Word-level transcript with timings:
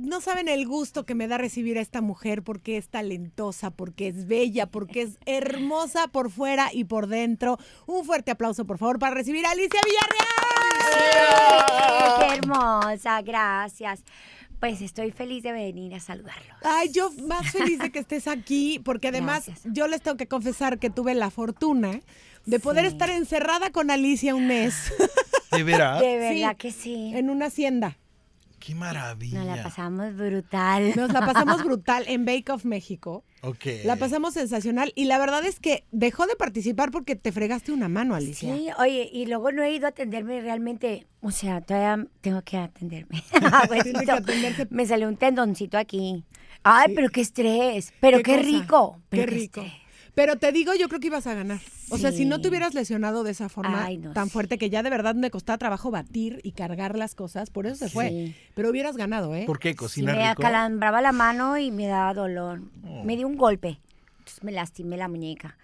No 0.00 0.20
saben 0.20 0.46
el 0.48 0.64
gusto 0.66 1.04
que 1.04 1.14
me 1.16 1.26
da 1.26 1.38
recibir 1.38 1.76
a 1.76 1.80
esta 1.80 2.00
mujer 2.00 2.42
porque 2.42 2.76
es 2.76 2.88
talentosa, 2.88 3.70
porque 3.70 4.06
es 4.08 4.26
bella, 4.28 4.66
porque 4.66 5.02
es 5.02 5.18
hermosa 5.26 6.06
por 6.08 6.30
fuera 6.30 6.68
y 6.72 6.84
por 6.84 7.08
dentro. 7.08 7.58
Un 7.86 8.04
fuerte 8.04 8.30
aplauso, 8.30 8.64
por 8.64 8.78
favor, 8.78 8.98
para 9.00 9.14
recibir 9.14 9.44
a 9.44 9.50
Alicia 9.50 9.80
Villarreal. 9.84 12.28
¡Qué 12.30 12.34
hermosa! 12.36 13.22
Gracias. 13.22 14.04
Pues 14.60 14.80
estoy 14.80 15.10
feliz 15.12 15.42
de 15.42 15.52
venir 15.52 15.94
a 15.94 16.00
saludarlo. 16.00 16.54
Ay, 16.62 16.90
yo 16.92 17.10
más 17.26 17.50
feliz 17.52 17.78
de 17.78 17.90
que 17.90 17.98
estés 18.00 18.26
aquí, 18.28 18.80
porque 18.84 19.08
además 19.08 19.46
Gracias. 19.46 19.72
yo 19.72 19.86
les 19.88 20.02
tengo 20.02 20.16
que 20.16 20.26
confesar 20.26 20.78
que 20.78 20.90
tuve 20.90 21.14
la 21.14 21.30
fortuna 21.30 22.00
de 22.44 22.58
poder 22.60 22.86
Sí. 22.86 22.92
estar 22.92 23.10
encerrada 23.10 23.70
con 23.70 23.90
Alicia 23.90 24.34
un 24.34 24.46
mes 24.48 24.74
¿De 25.52 25.62
veras? 25.64 26.00
De 26.00 26.16
verdad 26.18 26.56
que 26.56 26.72
sí. 26.72 27.12
en 27.14 27.30
una 27.30 27.46
hacienda. 27.46 27.96
¡Qué 28.58 28.74
maravilla! 28.74 29.44
Nos 29.44 29.56
la 29.56 29.62
pasamos 29.62 30.16
brutal. 30.16 30.92
Nos 30.96 31.12
la 31.12 31.20
pasamos 31.20 31.62
brutal 31.64 32.04
en 32.08 32.24
Bake 32.24 32.50
Off 32.50 32.64
México. 32.64 33.24
Ok. 33.42 33.66
La 33.84 33.96
pasamos 33.96 34.34
sensacional 34.34 34.92
y 34.96 35.04
la 35.04 35.18
verdad 35.18 35.44
es 35.44 35.60
que 35.60 35.84
dejó 35.92 36.26
de 36.26 36.34
participar 36.34 36.90
porque 36.90 37.14
te 37.16 37.30
fregaste 37.32 37.72
una 37.72 37.88
mano, 37.88 38.14
Alicia. 38.14 38.54
Sí, 38.54 38.68
oye, 38.78 39.08
y 39.12 39.26
luego 39.26 39.52
no 39.52 39.62
he 39.62 39.72
ido 39.72 39.86
a 39.86 39.90
atenderme 39.90 40.40
realmente. 40.40 41.06
O 41.20 41.30
sea, 41.30 41.60
todavía 41.60 42.06
tengo 42.20 42.42
que 42.42 42.56
atenderme. 42.58 43.22
Que 44.04 44.10
atenderse. 44.10 44.66
Me 44.70 44.86
salió 44.86 45.08
un 45.08 45.16
tendoncito 45.16 45.78
aquí. 45.78 46.24
Ay, 46.64 46.88
Sí. 46.88 46.94
pero 46.96 47.08
qué 47.10 47.20
estrés. 47.20 47.92
Pero 48.00 48.22
qué, 48.22 48.38
rico. 48.38 49.00
Pero 49.08 49.24
Qué 49.24 49.30
rico. 49.30 49.64
Pero 50.18 50.34
te 50.34 50.50
digo, 50.50 50.74
yo 50.74 50.88
creo 50.88 50.98
que 50.98 51.06
ibas 51.06 51.28
a 51.28 51.34
ganar. 51.34 51.60
O 51.90 51.96
sea, 51.96 52.10
si 52.10 52.24
no 52.24 52.40
te 52.40 52.48
hubieras 52.48 52.74
lesionado 52.74 53.22
de 53.22 53.30
esa 53.30 53.48
forma 53.48 53.84
Ay, 53.84 53.98
no, 53.98 54.14
tan 54.14 54.24
sí. 54.24 54.30
fuerte 54.32 54.58
que 54.58 54.68
ya 54.68 54.82
de 54.82 54.90
verdad 54.90 55.14
me 55.14 55.30
costaba 55.30 55.58
trabajo 55.58 55.92
batir 55.92 56.40
y 56.42 56.50
cargar 56.50 56.98
las 56.98 57.14
cosas, 57.14 57.50
por 57.50 57.66
eso 57.66 57.76
se 57.76 57.88
fue. 57.88 58.08
Sí. 58.08 58.34
Pero 58.56 58.70
hubieras 58.70 58.96
ganado, 58.96 59.32
¿eh? 59.36 59.44
¿Por 59.46 59.60
qué? 59.60 59.68
Sí, 59.70 59.76
¿Cocina 59.76 60.12
me 60.12 60.28
rico? 60.28 60.42
acalambraba 60.42 61.00
la 61.02 61.12
mano 61.12 61.56
y 61.56 61.70
me 61.70 61.86
daba 61.86 62.14
dolor. 62.14 62.62
Oh. 62.84 63.04
Me 63.04 63.16
dio 63.16 63.28
un 63.28 63.36
golpe. 63.36 63.78
Entonces 64.18 64.42
me 64.42 64.50
lastimé 64.50 64.96
la 64.96 65.06
muñeca. 65.06 65.56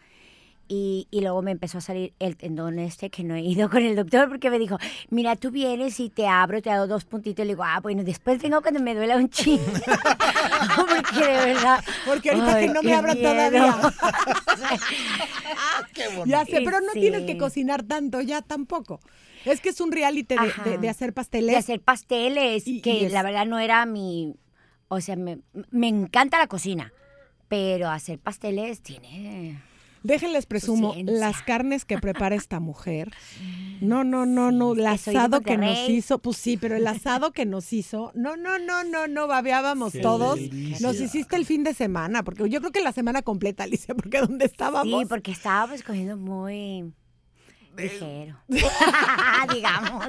Y, 0.66 1.08
y 1.10 1.20
luego 1.20 1.42
me 1.42 1.50
empezó 1.50 1.76
a 1.78 1.80
salir 1.82 2.14
el 2.18 2.36
tendón 2.38 2.78
este 2.78 3.10
que 3.10 3.22
no 3.22 3.34
he 3.34 3.42
ido 3.42 3.68
con 3.68 3.82
el 3.82 3.94
doctor 3.96 4.28
porque 4.30 4.48
me 4.48 4.58
dijo, 4.58 4.78
mira, 5.10 5.36
tú 5.36 5.50
vienes 5.50 6.00
y 6.00 6.08
te 6.08 6.26
abro, 6.26 6.62
te 6.62 6.70
hago 6.70 6.86
dos 6.86 7.04
puntitos. 7.04 7.44
Y 7.44 7.48
le 7.48 7.52
digo, 7.54 7.64
ah, 7.64 7.80
bueno, 7.82 8.02
después 8.02 8.40
vengo 8.40 8.62
cuando 8.62 8.80
me 8.80 8.94
duela 8.94 9.16
un 9.16 9.28
chingo. 9.28 9.62
porque 10.76 11.20
de 11.26 11.52
verdad... 11.52 11.84
Porque 12.06 12.30
ahorita 12.30 12.58
que 12.60 12.66
no 12.68 12.82
me 12.82 12.88
qué 12.88 12.94
abra 12.94 13.14
miedo. 13.14 13.30
todavía. 13.30 13.76
¡Qué 15.94 16.08
bonito! 16.08 16.24
Ya 16.26 16.44
sé, 16.44 16.62
pero 16.64 16.80
no 16.80 16.92
Sí. 16.92 17.00
tienes 17.00 17.22
que 17.24 17.36
cocinar 17.36 17.82
tanto 17.82 18.20
ya 18.20 18.42
tampoco. 18.42 19.00
Es 19.44 19.60
que 19.60 19.68
es 19.70 19.80
un 19.80 19.92
reality 19.92 20.34
de, 20.34 20.40
Ajá. 20.40 20.62
de- 20.64 20.78
de 20.78 20.88
hacer 20.88 21.12
pasteles. 21.12 21.50
de 21.50 21.56
hacer 21.56 21.80
pasteles, 21.80 22.66
Y- 22.66 22.80
que 22.80 22.94
y 22.94 23.04
es- 23.04 23.12
la 23.12 23.22
verdad 23.22 23.46
no 23.46 23.58
era 23.58 23.84
mi... 23.86 24.34
O 24.88 25.00
sea, 25.00 25.16
me, 25.16 25.38
me 25.70 25.88
encanta 25.88 26.38
la 26.38 26.46
cocina, 26.46 26.92
pero 27.48 27.88
hacer 27.90 28.18
pasteles 28.18 28.80
tiene... 28.80 29.60
Déjenles 30.04 30.46
presumo 30.46 30.94
las 31.04 31.42
carnes 31.42 31.84
que 31.84 31.98
prepara 31.98 32.36
esta 32.36 32.60
mujer. 32.60 33.10
No, 33.80 34.02
no, 34.04 34.24
no, 34.24 34.50
no. 34.52 34.72
El 34.72 34.86
asado 34.86 35.40
que 35.42 35.58
nos 35.58 35.90
hizo, 35.90 36.18
pues 36.18 36.38
sí, 36.38 36.56
pero 36.56 36.76
el 36.76 36.86
asado 36.86 37.32
que 37.32 37.44
nos 37.44 37.72
hizo, 37.72 38.12
no, 38.14 38.34
no, 38.36 38.58
no, 38.58 38.82
no, 38.84 39.08
no, 39.08 39.26
babeábamos 39.26 39.92
Qué 39.92 39.98
todos. 39.98 40.36
delicia. 40.36 40.78
Nos 40.86 40.98
hiciste 41.00 41.36
el 41.36 41.44
fin 41.44 41.64
de 41.64 41.74
semana, 41.74 42.22
porque 42.22 42.48
yo 42.48 42.60
creo 42.60 42.72
que 42.72 42.80
la 42.80 42.92
semana 42.92 43.20
completa, 43.22 43.64
Alicia, 43.64 43.94
porque 43.94 44.20
donde 44.20 44.46
estábamos. 44.46 45.00
Sí, 45.02 45.06
porque 45.06 45.32
estábamos 45.32 45.82
cogiendo 45.82 46.16
muy 46.16 46.92
ligero. 47.76 48.38
Digamos. 49.52 50.04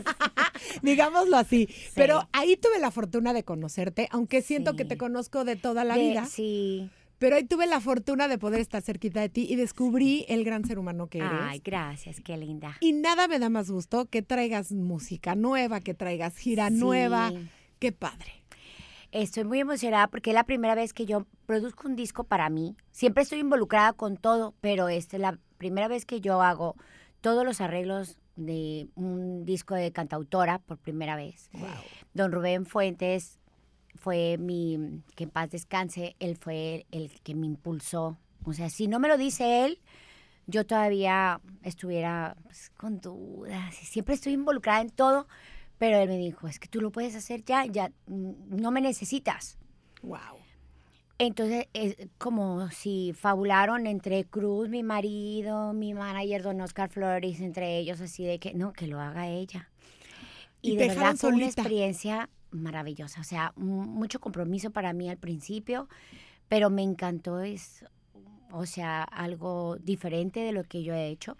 Digámoslo 0.81 1.35
así. 1.35 1.67
Pero 1.95 2.29
ahí 2.31 2.55
tuve 2.55 2.79
la 2.79 2.91
fortuna 2.91 3.33
de 3.33 3.43
conocerte, 3.43 4.07
aunque 4.11 4.41
siento 4.41 4.71
Sí. 4.71 4.77
que 4.77 4.85
te 4.85 4.97
conozco 4.97 5.43
de 5.43 5.55
toda 5.55 5.83
la 5.83 5.95
De- 5.95 6.01
vida. 6.01 6.25
Sí. 6.27 6.89
Pero 7.17 7.35
ahí 7.37 7.45
tuve 7.45 7.65
la 7.65 7.79
fortuna 7.79 8.27
de 8.27 8.37
poder 8.37 8.59
estar 8.59 8.81
cerquita 8.81 9.21
de 9.21 9.29
ti 9.29 9.47
y 9.49 9.55
descubrí 9.55 10.25
el 10.27 10.43
gran 10.43 10.65
ser 10.65 10.77
humano 10.79 11.07
que 11.07 11.19
eres. 11.19 11.31
Ay, 11.33 11.61
gracias, 11.63 12.19
qué 12.21 12.35
linda. 12.37 12.75
Y 12.81 12.91
nada 12.93 13.27
me 13.27 13.39
da 13.39 13.49
más 13.49 13.71
gusto 13.71 14.05
que 14.07 14.21
traigas 14.21 14.71
música 14.71 15.33
nueva, 15.35 15.79
que 15.79 15.93
traigas 15.93 16.35
gira 16.35 16.67
Sí. 16.69 16.75
nueva. 16.75 17.31
Qué 17.79 17.91
padre. 17.91 18.31
Estoy 19.11 19.45
muy 19.45 19.59
emocionada 19.61 20.07
porque 20.07 20.31
es 20.31 20.33
la 20.33 20.43
primera 20.43 20.75
vez 20.75 20.91
que 20.93 21.05
yo 21.05 21.25
produzco 21.45 21.87
un 21.87 21.95
disco 21.95 22.25
para 22.25 22.49
mí. 22.49 22.75
Siempre 22.91 23.23
estoy 23.23 23.39
involucrada 23.39 23.93
con 23.93 24.17
todo, 24.17 24.53
pero 24.59 24.89
esta 24.89 25.15
es 25.15 25.21
la 25.21 25.39
primera 25.57 25.87
vez 25.87 26.05
que 26.05 26.19
yo 26.19 26.41
hago 26.41 26.75
todos 27.21 27.45
los 27.45 27.61
arreglos 27.61 28.17
de 28.35 28.89
un 28.95 29.45
disco 29.45 29.73
de 29.73 29.93
cantautora 29.93 30.59
por 30.59 30.77
primera 30.79 31.15
vez. 31.15 31.49
Don 32.13 32.33
Rubén 32.33 32.65
Fuentes 32.65 33.39
fue 33.95 34.37
mi, 34.37 35.01
que 35.15 35.25
en 35.25 35.29
paz 35.29 35.49
descanse, 35.49 36.15
él 36.19 36.37
fue 36.37 36.85
el 36.91 37.11
que 37.21 37.35
me 37.35 37.45
impulsó. 37.47 38.17
O 38.43 38.53
sea, 38.53 38.69
si 38.69 38.87
no 38.87 38.99
me 38.99 39.07
lo 39.07 39.17
dice 39.17 39.65
él, 39.65 39.79
yo 40.47 40.65
todavía 40.65 41.41
estuviera 41.63 42.37
pues, 42.43 42.71
con 42.77 43.01
dudas. 43.01 43.73
Siempre 43.75 44.15
estoy 44.15 44.33
involucrada 44.33 44.81
en 44.81 44.89
todo, 44.89 45.27
pero 45.77 45.97
él 45.97 46.09
me 46.09 46.17
dijo, 46.17 46.47
es 46.47 46.59
que 46.59 46.67
tú 46.67 46.81
lo 46.81 46.91
puedes 46.91 47.15
hacer 47.15 47.43
ya, 47.43 47.65
ya 47.65 47.89
mm, 48.07 48.31
no 48.49 48.71
me 48.71 48.81
necesitas. 48.81 49.57
Wow. 50.01 50.39
Entonces, 51.17 51.67
es 51.73 51.95
como 52.17 52.69
si 52.71 53.13
fabularon 53.13 53.87
entre 53.87 54.25
Cruz, 54.25 54.67
mi 54.67 54.83
marido, 54.83 55.71
mi 55.73 55.93
manager, 55.93 56.43
don 56.43 56.59
Oscar 56.59 56.89
Flores, 56.89 57.39
entre 57.39 57.77
ellos, 57.77 58.01
así 58.01 58.25
de 58.25 58.37
que, 58.37 58.53
no, 58.53 58.73
que 58.73 58.87
lo 58.87 58.99
haga 58.99 59.29
ella. 59.29 59.69
Y 60.61 60.75
de 60.75 60.89
verdad 60.89 61.15
fue 61.15 61.29
una 61.29 61.45
experiencia 61.45 62.29
maravillosa. 62.51 63.21
O 63.21 63.23
sea, 63.23 63.53
mu- 63.55 63.83
mucho 63.85 64.19
compromiso 64.19 64.71
para 64.71 64.93
mí 64.93 65.09
al 65.09 65.17
principio, 65.17 65.87
pero 66.47 66.69
me 66.69 66.83
encantó. 66.83 67.39
Es, 67.41 67.85
o 68.51 68.65
sea, 68.65 69.03
algo 69.03 69.77
diferente 69.77 70.39
de 70.41 70.51
lo 70.51 70.63
que 70.63 70.83
yo 70.83 70.93
he 70.93 71.07
hecho. 71.07 71.37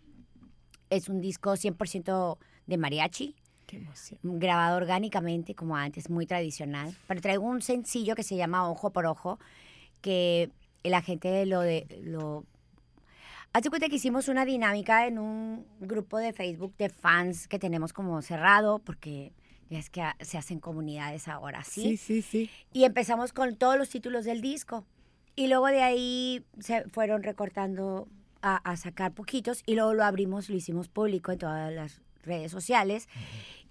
Es 0.90 1.10
un 1.10 1.20
disco 1.22 1.56
100% 1.56 2.38
de 2.68 2.78
mariachi 2.78 3.36
Qué 3.68 3.78
emoción. 3.78 4.20
grabado 4.24 4.78
orgánicamente 4.78 5.56
como 5.56 5.76
antes, 5.76 6.10
muy 6.10 6.26
tradicional. 6.26 6.96
Pero 7.08 7.22
traigo 7.22 7.44
un 7.46 7.62
sencillo 7.62 8.16
que 8.16 8.24
se 8.24 8.36
llama 8.36 8.70
Ojo 8.70 8.92
por 8.92 9.06
Ojo, 9.06 9.40
que 10.02 10.52
la 10.84 11.02
gente 11.02 11.46
lo 11.46 11.62
de 11.62 11.88
lo 12.04 12.46
Hace 13.54 13.70
cuenta 13.70 13.88
que 13.88 13.96
hicimos 13.96 14.28
una 14.28 14.44
dinámica 14.44 15.08
en 15.08 15.18
un 15.18 15.66
grupo 15.80 16.18
de 16.18 16.34
Facebook 16.34 16.76
de 16.78 16.90
fans 16.90 17.48
que 17.48 17.58
tenemos 17.58 17.94
como 17.94 18.22
cerrado, 18.22 18.80
porque 18.80 19.32
es 19.70 19.90
que 19.90 20.04
se 20.22 20.38
hacen 20.38 20.60
comunidades 20.60 21.28
ahora, 21.28 21.64
Sí, 21.64 21.98
¿sí? 21.98 21.98
sí, 21.98 22.22
sí. 22.22 22.50
Y 22.74 22.84
empezamos 22.84 23.34
con 23.34 23.56
todos 23.56 23.78
los 23.78 23.90
títulos 23.90 24.26
del 24.26 24.42
disco. 24.42 24.86
Y 25.36 25.48
luego 25.48 25.68
de 25.68 25.82
ahí 25.82 26.46
se 26.60 26.84
fueron 26.90 27.24
recortando 27.24 28.08
a, 28.42 28.58
a 28.58 28.78
sacar 28.78 29.12
poquitos 29.14 29.64
y 29.66 29.76
luego 29.76 29.94
lo 29.94 30.04
abrimos, 30.06 30.50
lo 30.50 30.56
hicimos 30.56 30.88
público 30.88 31.32
en 31.32 31.40
todas 31.40 31.74
las 31.74 32.02
redes 32.24 32.52
sociales. 32.52 33.08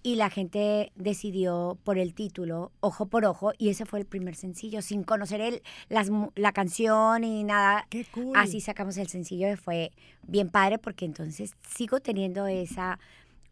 Y 0.03 0.17
la 0.17 0.29
gente 0.29 0.93
decidió 0.97 1.79
por 1.83 1.97
el 1.97 2.13
título, 2.13 2.73
Ojo 2.81 3.07
por 3.07 3.25
Ojo, 3.25 3.53
y 3.57 3.71
ese 3.71 3.87
fue 3.87 4.01
el 4.01 4.05
primer 4.05 4.35
sencillo, 4.37 4.83
sin 4.83 5.03
conocer 5.03 5.41
el, 5.41 5.63
las 5.89 6.11
la 6.35 6.53
canción 6.53 7.25
y 7.25 7.43
nada. 7.43 7.87
Qué 7.89 8.05
cool. 8.13 8.37
Así 8.37 8.61
sacamos 8.61 8.99
el 8.99 9.09
sencillo 9.09 9.51
y 9.51 9.57
fue 9.57 9.93
bien 10.27 10.51
padre 10.51 10.79
porque 10.79 11.07
entonces 11.07 11.55
sigo 11.75 12.01
teniendo 12.01 12.47
esa 12.47 12.99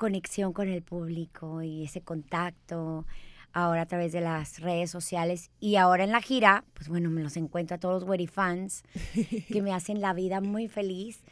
conexión 0.07 0.53
con 0.53 0.69
el 0.69 0.83
público 0.83 1.63
y 1.63 1.85
ese 1.85 2.01
contacto 2.01 3.07
ahora 3.53 3.83
a 3.83 3.87
través 3.87 4.11
de 4.11 4.21
las 4.21 4.59
redes 4.59 4.91
sociales 4.91 5.53
y 5.61 5.77
ahora 5.77 6.03
en 6.03 6.11
la 6.11 6.21
gira, 6.21 6.65
pues 6.75 6.89
bueno, 6.89 7.09
me 7.09 7.23
los 7.23 7.37
encuentro 7.37 7.77
a 7.77 7.79
todos 7.79 8.01
los 8.01 8.09
Wery 8.11 8.27
fans 8.27 8.83
que 9.47 9.63
me 9.63 9.73
hacen 9.73 10.01
la 10.01 10.13
vida 10.13 10.41
muy 10.41 10.67
feliz 10.67 11.23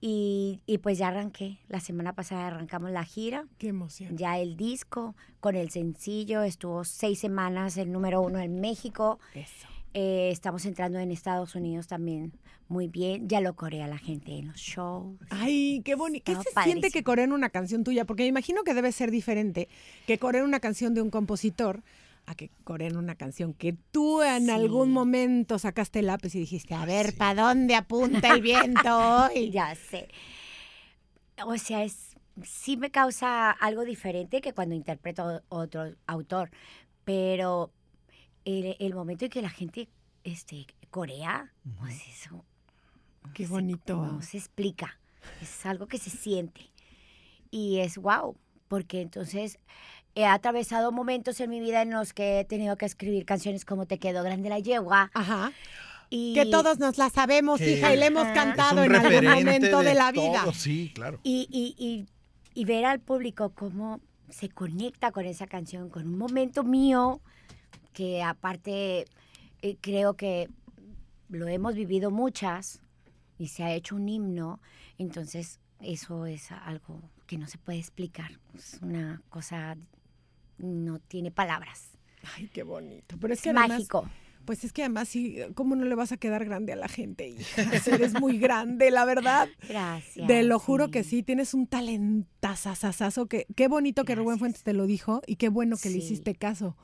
y, 0.00 0.60
y 0.66 0.78
pues 0.78 0.98
ya 0.98 1.06
arranqué, 1.08 1.58
la 1.68 1.78
semana 1.78 2.14
pasada 2.14 2.48
arrancamos 2.48 2.90
la 2.90 3.04
gira, 3.04 3.46
Qué 3.58 3.68
emoción. 3.68 4.16
ya 4.16 4.38
el 4.40 4.56
disco 4.56 5.14
con 5.38 5.54
el 5.54 5.70
sencillo, 5.70 6.42
estuvo 6.42 6.82
seis 6.84 7.20
semanas 7.20 7.76
el 7.76 7.92
número 7.92 8.20
uno 8.22 8.40
en 8.40 8.60
México, 8.60 9.20
Eso. 9.34 9.68
Eh, 9.98 10.28
estamos 10.30 10.66
entrando 10.66 10.98
en 10.98 11.10
Estados 11.10 11.54
Unidos 11.54 11.86
también 11.86 12.34
muy 12.68 12.86
bien. 12.86 13.30
Ya 13.30 13.40
lo 13.40 13.56
corea 13.56 13.86
la 13.86 13.96
gente 13.96 14.36
en 14.36 14.48
los 14.48 14.58
shows. 14.58 15.16
Ay, 15.30 15.80
qué 15.86 15.94
bonito. 15.94 16.30
¿Qué 16.30 16.38
se 16.38 16.62
siente 16.64 16.90
que 16.90 17.02
coreen 17.02 17.32
una 17.32 17.48
canción 17.48 17.82
tuya? 17.82 18.04
Porque 18.04 18.24
me 18.24 18.28
imagino 18.28 18.62
que 18.62 18.74
debe 18.74 18.92
ser 18.92 19.10
diferente 19.10 19.68
que 20.06 20.18
coreen 20.18 20.44
una 20.44 20.60
canción 20.60 20.92
de 20.92 21.00
un 21.00 21.08
compositor 21.08 21.82
a 22.26 22.34
que 22.34 22.50
coreen 22.64 22.98
una 22.98 23.14
canción 23.14 23.54
que 23.54 23.74
tú 23.90 24.20
en 24.20 24.50
algún 24.50 24.92
momento 24.92 25.58
sacaste 25.58 26.00
el 26.00 26.08
lápiz 26.08 26.34
y 26.34 26.40
dijiste, 26.40 26.74
a 26.74 26.84
ver, 26.84 27.16
¿para 27.16 27.44
dónde 27.44 27.74
apunta 27.74 28.34
el 28.34 28.42
viento 28.42 29.30
Y 29.34 29.48
ya 29.48 29.74
sé. 29.76 30.08
O 31.46 31.56
sea, 31.56 31.84
es, 31.84 32.16
sí 32.42 32.76
me 32.76 32.90
causa 32.90 33.50
algo 33.50 33.86
diferente 33.86 34.42
que 34.42 34.52
cuando 34.52 34.74
interpreto 34.74 35.40
otro 35.48 35.94
autor, 36.06 36.50
pero 37.06 37.70
el, 38.46 38.76
el 38.78 38.94
momento 38.94 39.26
en 39.26 39.30
que 39.30 39.42
la 39.42 39.50
gente 39.50 39.88
este, 40.24 40.66
corea, 40.90 41.52
pues 41.78 42.00
eso... 42.08 42.42
Qué 43.34 43.44
se- 43.44 43.50
bonito. 43.50 43.96
No 44.06 44.22
se 44.22 44.38
explica, 44.38 44.98
es 45.42 45.66
algo 45.66 45.86
que 45.88 45.98
se 45.98 46.10
siente. 46.10 46.70
Y 47.50 47.80
es 47.80 47.98
wow, 47.98 48.36
porque 48.68 49.00
entonces 49.02 49.58
he 50.14 50.24
atravesado 50.24 50.92
momentos 50.92 51.40
en 51.40 51.50
mi 51.50 51.60
vida 51.60 51.82
en 51.82 51.90
los 51.90 52.12
que 52.12 52.40
he 52.40 52.44
tenido 52.44 52.76
que 52.78 52.86
escribir 52.86 53.24
canciones 53.26 53.64
como 53.64 53.84
Te 53.86 53.98
quedó 53.98 54.22
grande 54.22 54.48
la 54.48 54.60
yegua. 54.60 55.10
Ajá. 55.12 55.52
Y, 56.08 56.34
Que 56.34 56.46
todos 56.46 56.78
nos 56.78 56.98
la 56.98 57.10
sabemos, 57.10 57.58
Que 57.58 57.72
hija, 57.78 57.92
y 57.92 57.96
le 57.98 58.06
hemos. 58.06 58.28
Es 58.28 58.32
cantado 58.32 58.84
en 58.84 58.94
algún 58.94 59.24
momento 59.24 59.82
de, 59.82 59.94
la 59.94 60.12
vida. 60.12 60.42
todo, 60.44 60.52
Sí, 60.54 60.92
claro. 60.94 61.18
y, 61.24 61.48
y, 61.50 61.74
y, 61.84 62.06
y 62.54 62.64
ver 62.64 62.84
al 62.84 63.00
público 63.00 63.50
cómo 63.56 64.00
se 64.28 64.48
conecta 64.48 65.10
con 65.10 65.26
esa 65.26 65.48
canción, 65.48 65.90
con 65.90 66.06
un 66.06 66.16
momento 66.16 66.62
mío 66.62 67.20
que 67.96 68.22
aparte 68.22 69.06
eh, 69.62 69.76
creo 69.80 70.18
que 70.18 70.50
lo 71.30 71.48
hemos 71.48 71.74
vivido 71.74 72.10
muchas 72.10 72.82
y 73.38 73.48
se 73.48 73.64
ha 73.64 73.72
hecho 73.72 73.96
un 73.96 74.06
himno, 74.06 74.60
entonces 74.98 75.60
eso 75.80 76.26
es 76.26 76.52
algo 76.52 77.00
que 77.26 77.38
no 77.38 77.46
se 77.48 77.56
puede 77.56 77.78
explicar, 77.78 78.32
es 78.54 78.78
una 78.82 79.22
cosa, 79.30 79.78
no 80.58 80.98
tiene 80.98 81.30
palabras, 81.30 81.92
Ay, 82.36 82.50
qué 82.52 82.64
bonito. 82.64 83.16
Pero 83.18 83.32
es 83.32 83.38
es 83.38 83.44
que 83.44 83.50
además, 83.50 83.68
mágico. 83.70 84.06
pues 84.44 84.62
es 84.64 84.74
que 84.74 84.82
además, 84.82 85.08
sí, 85.08 85.38
¿cómo 85.54 85.74
no 85.74 85.86
le 85.86 85.94
vas 85.94 86.12
a 86.12 86.18
quedar 86.18 86.44
grande 86.44 86.74
a 86.74 86.76
la 86.76 86.88
gente? 86.88 87.28
hija? 87.28 87.62
Eres 87.86 88.20
muy 88.20 88.36
grande, 88.38 88.90
la 88.90 89.06
verdad. 89.06 89.48
Gracias. 89.68 90.26
Te 90.26 90.42
lo 90.42 90.58
juro 90.58 90.90
que 90.90 91.02
sí, 91.02 91.22
tienes 91.22 91.54
un 91.54 91.66
talentazazazazo 91.66 93.26
que 93.26 93.46
qué 93.54 93.68
bonito 93.68 94.04
que 94.04 94.16
Rubén. 94.16 94.38
Fuentes 94.38 94.64
te 94.64 94.74
lo 94.74 94.86
dijo 94.86 95.22
y 95.26 95.36
qué 95.36 95.48
bueno 95.48 95.76
que 95.78 95.88
le 95.88 95.98
hiciste 95.98 96.34
caso. 96.34 96.76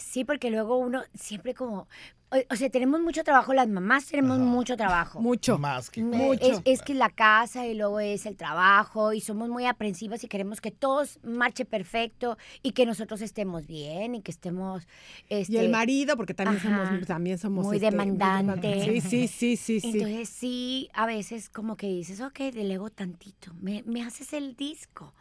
Sí, 0.00 0.24
porque 0.24 0.50
luego 0.50 0.76
uno 0.78 1.02
siempre 1.14 1.54
como, 1.54 1.86
o, 2.32 2.36
o 2.52 2.56
sea, 2.56 2.70
tenemos 2.70 3.00
mucho 3.00 3.24
trabajo, 3.24 3.52
las 3.54 3.68
mamás 3.68 4.06
tenemos 4.06 4.38
Ajá. 4.38 4.46
mucho 4.46 4.76
trabajo. 4.76 5.20
Mucho. 5.20 5.58
Más 5.58 5.90
que 5.90 6.02
Mucho. 6.02 6.40
Es, 6.40 6.60
es 6.64 6.82
que 6.82 6.94
la 6.94 7.10
casa 7.10 7.66
y 7.66 7.74
luego 7.74 7.98
es 7.98 8.24
el 8.24 8.36
trabajo 8.36 9.12
y 9.12 9.20
somos 9.20 9.48
muy 9.48 9.66
aprensivas 9.66 10.22
y 10.22 10.28
queremos 10.28 10.60
que 10.60 10.70
todo 10.70 11.04
marche 11.24 11.64
perfecto 11.64 12.38
y 12.62 12.70
que 12.72 12.86
nosotros 12.86 13.20
estemos 13.20 13.66
bien 13.66 14.14
y 14.14 14.22
que 14.22 14.30
estemos... 14.30 14.86
Y 15.28 15.34
el 15.34 15.40
este, 15.40 15.68
marido, 15.68 16.16
porque 16.16 16.34
también 16.34 16.58
Ajá. 16.58 16.86
somos, 16.86 17.06
también 17.06 17.38
somos 17.38 17.66
Muy 17.66 17.76
este, 17.76 17.90
demandante. 17.90 18.84
Sí, 18.84 19.00
sí, 19.00 19.26
sí, 19.26 19.56
sí, 19.56 19.80
sí. 19.80 19.90
Entonces 19.92 20.28
sí, 20.28 20.88
a 20.94 21.06
veces 21.06 21.48
como 21.48 21.76
que 21.76 21.88
dices, 21.88 22.20
ok, 22.20 22.38
delego 22.52 22.90
tantito, 22.90 23.52
me, 23.60 23.82
me 23.86 24.02
haces 24.02 24.32
el 24.32 24.54
disco. 24.54 25.12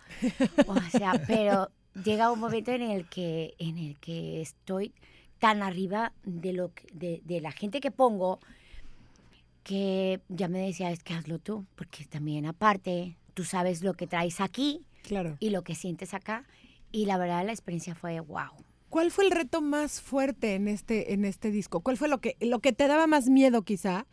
O 0.67 0.75
sea, 0.91 1.13
pero 1.27 1.69
llega 2.03 2.31
un 2.31 2.39
momento 2.39 2.71
en 2.71 2.81
el 2.81 3.07
que, 3.07 3.55
en 3.59 3.77
el 3.77 3.97
que 3.99 4.41
estoy 4.41 4.93
tan 5.39 5.63
arriba 5.63 6.11
de, 6.23 6.53
lo 6.53 6.73
que- 6.73 6.87
de, 6.93 7.21
de 7.25 7.41
la 7.41 7.51
gente 7.51 7.79
que 7.81 7.91
pongo 7.91 8.39
que 9.63 10.21
ya 10.29 10.47
me 10.47 10.59
decía, 10.59 10.91
es 10.91 11.03
que 11.03 11.13
hazlo 11.13 11.39
tú, 11.39 11.65
porque 11.75 12.05
también 12.05 12.45
aparte 12.45 13.17
tú 13.33 13.43
sabes 13.43 13.83
lo 13.83 13.93
que 13.93 14.07
traes 14.07 14.41
aquí 14.41 14.81
Claro. 15.03 15.37
y 15.39 15.49
lo 15.51 15.63
que 15.63 15.75
sientes 15.75 16.13
acá. 16.13 16.45
Y 16.91 17.05
la 17.05 17.17
verdad 17.17 17.45
la 17.45 17.51
experiencia 17.51 17.93
fue 17.95 18.19
wow. 18.19 18.49
¿Cuál 18.89 19.11
fue 19.11 19.25
el 19.25 19.31
reto 19.31 19.61
más 19.61 20.01
fuerte 20.01 20.55
en 20.55 20.67
este, 20.67 21.13
en 21.13 21.23
este 21.23 21.51
disco? 21.51 21.81
¿Cuál 21.81 21.97
fue 21.97 22.07
lo 22.07 22.19
que, 22.19 22.35
lo 22.39 22.59
que 22.59 22.73
te 22.73 22.87
daba 22.87 23.05
más 23.05 23.29
miedo 23.29 23.61
quizá? 23.61 24.07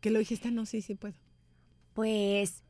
Que 0.00 0.10
lo 0.10 0.18
dijiste, 0.18 0.50
no, 0.50 0.66
sí, 0.66 0.82
sí 0.82 0.96
puedo. 0.96 1.14
Pues 1.94 2.64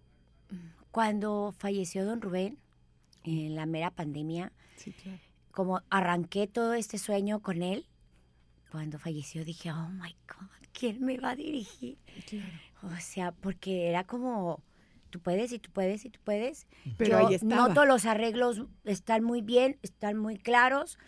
cuando 0.90 1.54
falleció 1.56 2.04
don 2.04 2.20
Rubén 2.20 2.58
en 3.28 3.54
la 3.54 3.66
mera 3.66 3.90
pandemia, 3.90 4.52
Sí, 4.76 4.92
claro. 4.92 5.18
como 5.50 5.82
arranqué 5.90 6.46
todo 6.46 6.74
este 6.74 6.98
sueño 6.98 7.40
con 7.40 7.62
él, 7.62 7.86
cuando 8.70 8.98
falleció 8.98 9.44
dije, 9.44 9.72
oh 9.72 9.88
my 9.88 10.14
God, 10.28 10.48
¿quién 10.72 11.00
me 11.04 11.18
va 11.18 11.30
a 11.30 11.36
dirigir? 11.36 11.96
O 12.82 12.90
sea, 13.00 13.32
porque 13.32 13.88
era 13.88 14.04
como, 14.04 14.62
tú 15.10 15.20
puedes 15.20 15.52
y 15.52 15.58
tú 15.58 15.70
puedes 15.72 16.04
y 16.04 16.10
tú 16.10 16.20
puedes. 16.22 16.66
Pero 16.96 17.20
Yo 17.20 17.26
ahí 17.28 17.34
estaba. 17.34 17.68
noto 17.68 17.84
los 17.86 18.04
arreglos 18.06 18.62
están 18.84 19.24
muy 19.24 19.40
bien, 19.42 19.78
están 19.82 20.16
muy 20.18 20.36
claros, 20.38 20.98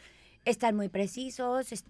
están 0.45 0.75
muy 0.75 0.89
precisos, 0.89 1.71
es- 1.73 1.85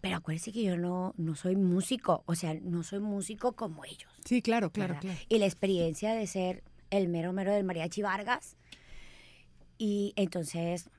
pero 0.00 0.16
acuérdense 0.16 0.50
que 0.52 0.62
yo 0.64 0.78
no, 0.78 1.12
no 1.18 1.34
soy 1.34 1.56
músico, 1.56 2.22
o 2.26 2.34
sea, 2.34 2.54
no 2.54 2.82
soy 2.82 3.00
músico 3.00 3.52
como 3.52 3.84
ellos. 3.84 4.10
Sí, 4.24 4.40
claro, 4.40 4.70
claro, 4.72 4.94
¿verdad? 4.94 5.10
claro. 5.12 5.26
Y 5.28 5.38
la 5.38 5.44
experiencia 5.44 6.14
de 6.14 6.26
ser 6.26 6.64
el 6.88 7.08
mero 7.08 7.32
mero 7.34 7.52
del 7.52 7.64
mariachi 7.64 8.00
Vargas. 8.02 8.56
Y 9.82 10.12
entonces 10.16 10.90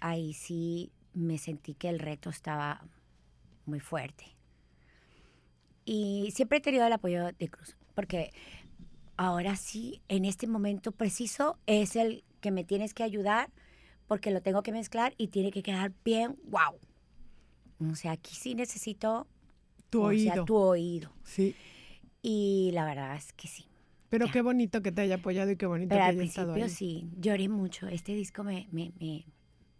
ahí 0.00 0.34
sí 0.34 0.92
me 1.14 1.38
sentí 1.38 1.72
que 1.72 1.88
el 1.88 1.98
reto 1.98 2.28
estaba 2.28 2.84
muy 3.64 3.80
fuerte. 3.80 4.36
Y 5.86 6.30
siempre 6.34 6.58
he 6.58 6.60
tenido 6.60 6.86
el 6.86 6.92
apoyo 6.92 7.32
de 7.32 7.48
Cruz, 7.48 7.78
porque 7.94 8.32
ahora 9.16 9.56
sí, 9.56 10.02
en 10.08 10.26
este 10.26 10.46
momento 10.46 10.92
preciso, 10.92 11.58
es 11.64 11.96
el 11.96 12.22
que 12.42 12.50
me 12.50 12.64
tienes 12.64 12.92
que 12.92 13.02
ayudar, 13.02 13.50
porque 14.06 14.30
lo 14.30 14.42
tengo 14.42 14.62
que 14.62 14.72
mezclar 14.72 15.14
y 15.16 15.28
tiene 15.28 15.50
que 15.50 15.62
quedar 15.62 15.94
bien, 16.04 16.36
wow. 16.44 16.78
O 17.90 17.94
sea, 17.94 18.12
aquí 18.12 18.34
sí 18.34 18.54
necesito 18.54 19.26
Tu 19.88 20.02
o 20.02 20.08
oído. 20.08 20.34
sea, 20.34 20.44
tu 20.44 20.56
oído. 20.56 21.10
Sí. 21.24 21.56
Y 22.20 22.72
la 22.74 22.84
verdad 22.84 23.16
es 23.16 23.32
que 23.32 23.48
sí. 23.48 23.69
Pero 24.10 24.26
Ya. 24.26 24.32
qué 24.32 24.42
bonito 24.42 24.82
que 24.82 24.92
te 24.92 25.02
haya 25.02 25.16
apoyado 25.16 25.50
y 25.52 25.56
qué 25.56 25.66
bonito 25.66 25.88
Pero 25.90 26.00
que 26.00 26.04
al 26.08 26.14
haya 26.16 26.22
estado 26.24 26.52
principio 26.52 26.64
ahí. 26.64 26.70
sí, 27.04 27.08
lloré 27.18 27.48
mucho. 27.48 27.86
Este 27.88 28.14
disco 28.14 28.44
me, 28.44 28.68
me, 28.72 28.92
me, 29.00 29.24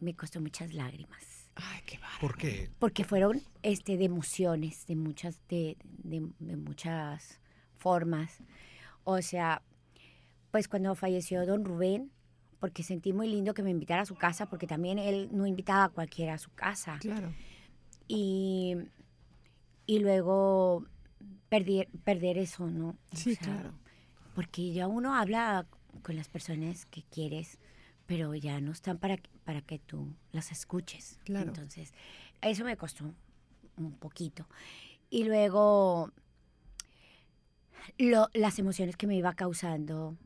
me 0.01 0.15
costó 0.15 0.41
muchas 0.41 0.73
lágrimas. 0.73 1.49
Ay, 1.57 1.81
qué 1.85 1.99
bárbaro. 1.99 2.21
¿Por 2.21 2.37
qué? 2.39 2.71
Porque 2.79 3.05
fueron 3.05 3.43
este, 3.63 3.97
de 3.99 4.05
emociones, 4.05 4.87
de 4.87 4.97
muchas, 4.97 5.41
de, 5.49 5.77
de, 5.85 6.27
de 6.39 6.57
muchas 6.57 7.41
formas. 7.77 8.39
O 9.05 9.21
sea, 9.21 9.63
pues 10.53 10.69
cuando 10.69 10.95
falleció 10.95 11.45
don 11.45 11.65
Rubén, 11.65 12.13
porque 12.61 12.83
sentí 12.83 13.13
muy 13.13 13.29
lindo 13.29 13.53
que 13.53 13.63
me 13.63 13.71
invitara 13.71 14.03
a 14.03 14.07
su 14.07 14.15
casa, 14.15 14.47
porque 14.47 14.67
también 14.67 14.99
él 14.99 15.29
no 15.33 15.47
invitaba 15.47 15.85
a 15.85 15.89
cualquiera 15.89 16.35
a 16.35 16.39
su 16.39 16.51
casa. 16.53 16.99
Claro. 17.01 17.33
Y, 18.07 18.77
y 19.87 19.99
luego 19.99 20.85
perder, 21.49 21.89
perder 22.05 22.39
eso, 22.39 22.67
¿no? 22.71 22.91
O 23.13 23.17
Sí, 23.17 23.35
sea, 23.35 23.45
claro. 23.45 23.75
Porque 24.41 24.73
ya 24.73 24.89
uno 24.89 25.15
habla 25.15 25.67
con 26.03 26.17
las 26.17 26.31
personas 26.31 26.87
que 26.87 27.03
quieres, 27.03 27.59
pero 28.07 28.35
ya 28.35 28.59
no 28.63 28.73
están 28.73 28.97
para, 28.97 29.19
para 29.45 29.61
que 29.61 29.79
tú 29.79 30.15
las 30.33 30.51
escuches. 30.51 31.19
Claro. 31.25 31.49
Entonces, 31.49 31.93
eso 32.41 32.65
me 32.65 32.75
costó 32.79 33.13
un 33.77 33.93
poquito. 33.99 34.47
Y 35.11 35.25
luego, 35.25 36.11
lo- 37.99 38.31
las 38.33 38.59
emociones 38.59 38.97
que 38.97 39.07
me 39.07 39.15
iba 39.15 39.35
causando 39.35 40.17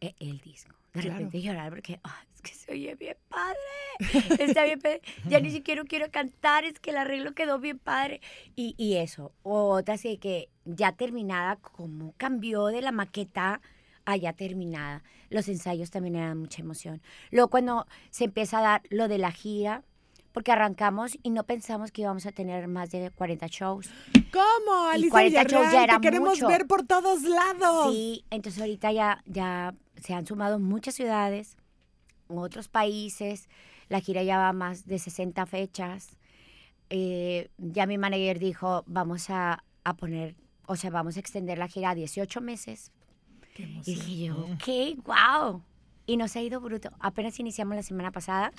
el 0.00 0.40
disco. 0.40 0.74
De 0.94 1.00
Claro. 1.02 1.16
repente 1.18 1.42
llorar 1.42 1.70
porque 1.70 2.00
"Ah, 2.02 2.16
es 2.34 2.40
que 2.42 2.52
se 2.54 2.72
oye 2.72 2.94
bien 2.94 3.16
padre. 3.28 3.58
Está 4.44 4.64
bien 4.64 4.80
padre. 4.80 5.00
Ya 5.28 5.40
ni 5.40 5.50
siquiera 5.50 5.82
quiero 5.84 6.10
cantar, 6.10 6.64
es 6.64 6.78
que 6.80 6.90
el 6.90 6.96
arreglo 6.96 7.34
quedó 7.34 7.58
bien 7.58 7.78
padre. 7.78 8.20
Y, 8.56 8.74
y 8.78 8.96
eso. 8.96 9.32
Otra 9.42 9.94
así 9.94 10.16
que 10.18 10.48
ya 10.64 10.92
terminada, 10.92 11.56
como 11.56 12.14
cambió 12.16 12.66
de 12.66 12.80
la 12.82 12.92
maqueta 12.92 13.60
a 14.04 14.16
ya 14.16 14.32
terminada. 14.32 15.02
Los 15.28 15.48
ensayos 15.48 15.90
también 15.90 16.16
eran 16.16 16.38
mucha 16.38 16.62
emoción. 16.62 17.02
Luego 17.30 17.48
cuando 17.50 17.86
se 18.10 18.24
empieza 18.24 18.58
a 18.58 18.62
dar 18.62 18.82
lo 18.90 19.06
de 19.08 19.18
la 19.18 19.30
gira, 19.30 19.82
porque 20.32 20.52
arrancamos 20.52 21.18
y 21.22 21.30
no 21.30 21.44
pensamos 21.44 21.90
que 21.90 22.02
íbamos 22.02 22.24
a 22.24 22.32
tener 22.32 22.68
más 22.68 22.90
de 22.90 23.10
40 23.10 23.46
shows. 23.48 23.90
¿Cómo, 24.32 24.90
Y 24.92 24.94
Alicia 24.94 25.10
40 25.10 25.42
shows 25.42 25.50
Villarreal? 25.66 25.72
ya 25.72 25.78
Te 25.80 25.84
era 25.84 26.00
queremos 26.00 26.28
mucho. 26.30 26.48
ver 26.48 26.66
por 26.66 26.86
todos 26.86 27.22
lados. 27.22 27.92
Sí, 27.92 28.24
entonces 28.30 28.60
ahorita 28.60 28.92
ya, 28.92 29.22
ya 29.26 29.74
se 30.02 30.14
han 30.14 30.26
sumado 30.26 30.58
muchas 30.58 30.94
ciudades, 30.94 31.56
otros 32.28 32.68
países. 32.68 33.48
La 33.88 34.00
gira 34.00 34.22
ya 34.22 34.36
va 34.38 34.48
a 34.48 34.52
más 34.52 34.86
de 34.86 34.98
60 34.98 35.46
fechas. 35.46 36.16
Eh, 36.90 37.50
ya 37.58 37.86
mi 37.86 37.98
manager 37.98 38.38
dijo, 38.38 38.84
vamos 38.86 39.30
a, 39.30 39.64
a 39.84 39.96
poner, 39.96 40.36
o 40.66 40.76
sea, 40.76 40.90
vamos 40.90 41.16
a 41.16 41.20
extender 41.20 41.58
la 41.58 41.68
gira 41.68 41.90
a 41.90 41.94
18 41.94 42.40
meses. 42.40 42.92
Qué 43.54 43.62
Y 43.86 43.94
dije 43.94 44.16
yo, 44.26 44.38
ok, 44.54 45.04
wow. 45.04 45.62
Y 46.06 46.16
nos 46.16 46.36
ha 46.36 46.42
ido 46.42 46.60
bruto. 46.60 46.90
Apenas 47.00 47.38
iniciamos 47.40 47.76
la 47.76 47.82
semana 47.82 48.12
pasada 48.12 48.52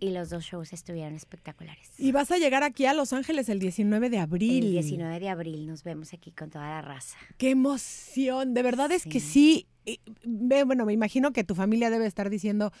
y 0.00 0.10
los 0.10 0.28
dos 0.28 0.44
shows 0.44 0.72
estuvieron 0.72 1.14
espectaculares. 1.14 1.92
Y 1.98 2.12
vas 2.12 2.30
a 2.30 2.36
llegar 2.38 2.62
aquí 2.62 2.84
a 2.84 2.94
Los 2.94 3.12
Ángeles 3.12 3.48
el 3.48 3.58
19 3.58 4.10
de 4.10 4.18
abril. 4.18 4.64
El 4.64 4.70
19 4.72 5.20
de 5.20 5.28
abril 5.28 5.66
nos 5.66 5.84
vemos 5.84 6.12
aquí 6.12 6.32
con 6.32 6.50
toda 6.50 6.68
la 6.68 6.82
raza. 6.82 7.16
Qué 7.38 7.50
emoción, 7.50 8.54
de 8.54 8.62
verdad 8.62 8.92
es 8.92 9.04
que 9.04 9.20
Sí. 9.20 9.66
Y, 9.84 10.00
Bueno, 10.24 10.84
me 10.86 10.92
imagino 10.92 11.32
que 11.32 11.44
tu 11.44 11.54
familia 11.54 11.90
debe 11.90 12.06
estar 12.06 12.30
diciendo, 12.30 12.72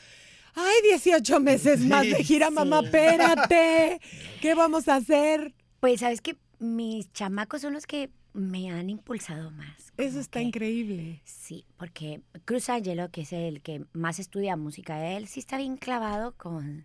Ay, 0.54 0.74
18 0.90 1.40
meses 1.40 1.80
más 1.84 2.02
de 2.02 2.14
Sí, 2.16 2.24
gira, 2.24 2.50
mamá, 2.50 2.80
espérate. 2.84 4.00
¿Qué 4.40 4.54
vamos 4.54 4.86
a 4.88 4.96
hacer? 4.96 5.52
Pues 5.80 6.00
sabes 6.00 6.20
que 6.20 6.36
mis 6.60 7.12
chamacos 7.12 7.60
son 7.62 7.72
los 7.72 7.86
que 7.86 8.10
me 8.32 8.70
han 8.70 8.88
impulsado 8.88 9.50
más. 9.50 9.92
Eso 9.96 10.20
está 10.20 10.38
que- 10.40 10.46
increíble. 10.46 11.20
Sí, 11.24 11.64
porque 11.76 12.20
Cruz 12.44 12.68
Angelo, 12.68 13.08
que 13.10 13.22
es 13.22 13.32
el 13.32 13.62
que 13.62 13.84
más 13.92 14.18
estudia 14.18 14.56
música, 14.56 15.16
él 15.16 15.26
sí 15.26 15.40
está 15.40 15.56
bien 15.58 15.76
clavado 15.76 16.34
con, 16.36 16.84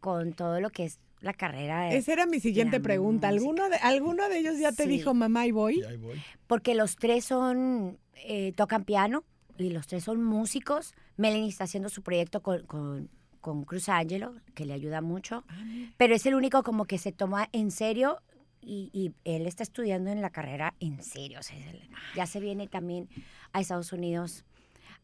con 0.00 0.32
todo 0.34 0.60
lo 0.60 0.70
que 0.70 0.84
es 0.84 0.98
la 1.20 1.32
carrera. 1.32 1.84
de- 1.88 1.96
Esa 1.96 2.12
era 2.12 2.26
mi 2.26 2.40
siguiente 2.40 2.78
pregunta. 2.78 3.28
¿Alguno 3.28 3.68
de, 3.70 3.76
¿Alguno 3.78 4.28
de 4.28 4.38
ellos 4.38 4.58
ya 4.58 4.70
te 4.72 4.84
Sí. 4.84 4.88
dijo, 4.90 5.14
mamá, 5.14 5.46
y 5.46 5.50
voy? 5.50 5.80
Y 5.80 5.84
ahí 5.84 5.96
voy. 5.96 6.20
Porque 6.46 6.74
los 6.74 6.96
tres 6.96 7.24
son, 7.24 7.98
eh, 8.24 8.52
tocan 8.54 8.84
piano 8.84 9.24
y 9.58 9.70
los 9.70 9.86
tres 9.86 10.04
son 10.04 10.22
músicos. 10.22 10.94
Melanie 11.16 11.48
está 11.48 11.64
haciendo 11.64 11.88
su 11.88 12.02
proyecto 12.02 12.42
con, 12.42 12.64
con, 12.66 13.10
con 13.40 13.64
Cruz 13.64 13.88
Angelo, 13.88 14.34
que 14.54 14.64
le 14.64 14.72
ayuda 14.72 15.00
mucho. 15.00 15.44
Ah. 15.48 15.64
Pero 15.96 16.14
es 16.14 16.24
el 16.26 16.34
único 16.34 16.62
como 16.62 16.84
que 16.84 16.98
se 16.98 17.12
toma 17.12 17.48
en 17.52 17.70
serio 17.70 18.22
y, 18.60 18.90
y 18.92 19.12
él 19.24 19.46
está 19.46 19.62
estudiando 19.62 20.10
en 20.10 20.20
la 20.20 20.30
carrera 20.30 20.74
en 20.80 21.02
serio. 21.02 21.40
O 21.40 21.42
sea, 21.42 21.56
él 21.56 21.88
ya 22.14 22.26
se 22.26 22.40
viene 22.40 22.68
también 22.68 23.08
a 23.52 23.60
Estados 23.60 23.92
Unidos 23.92 24.44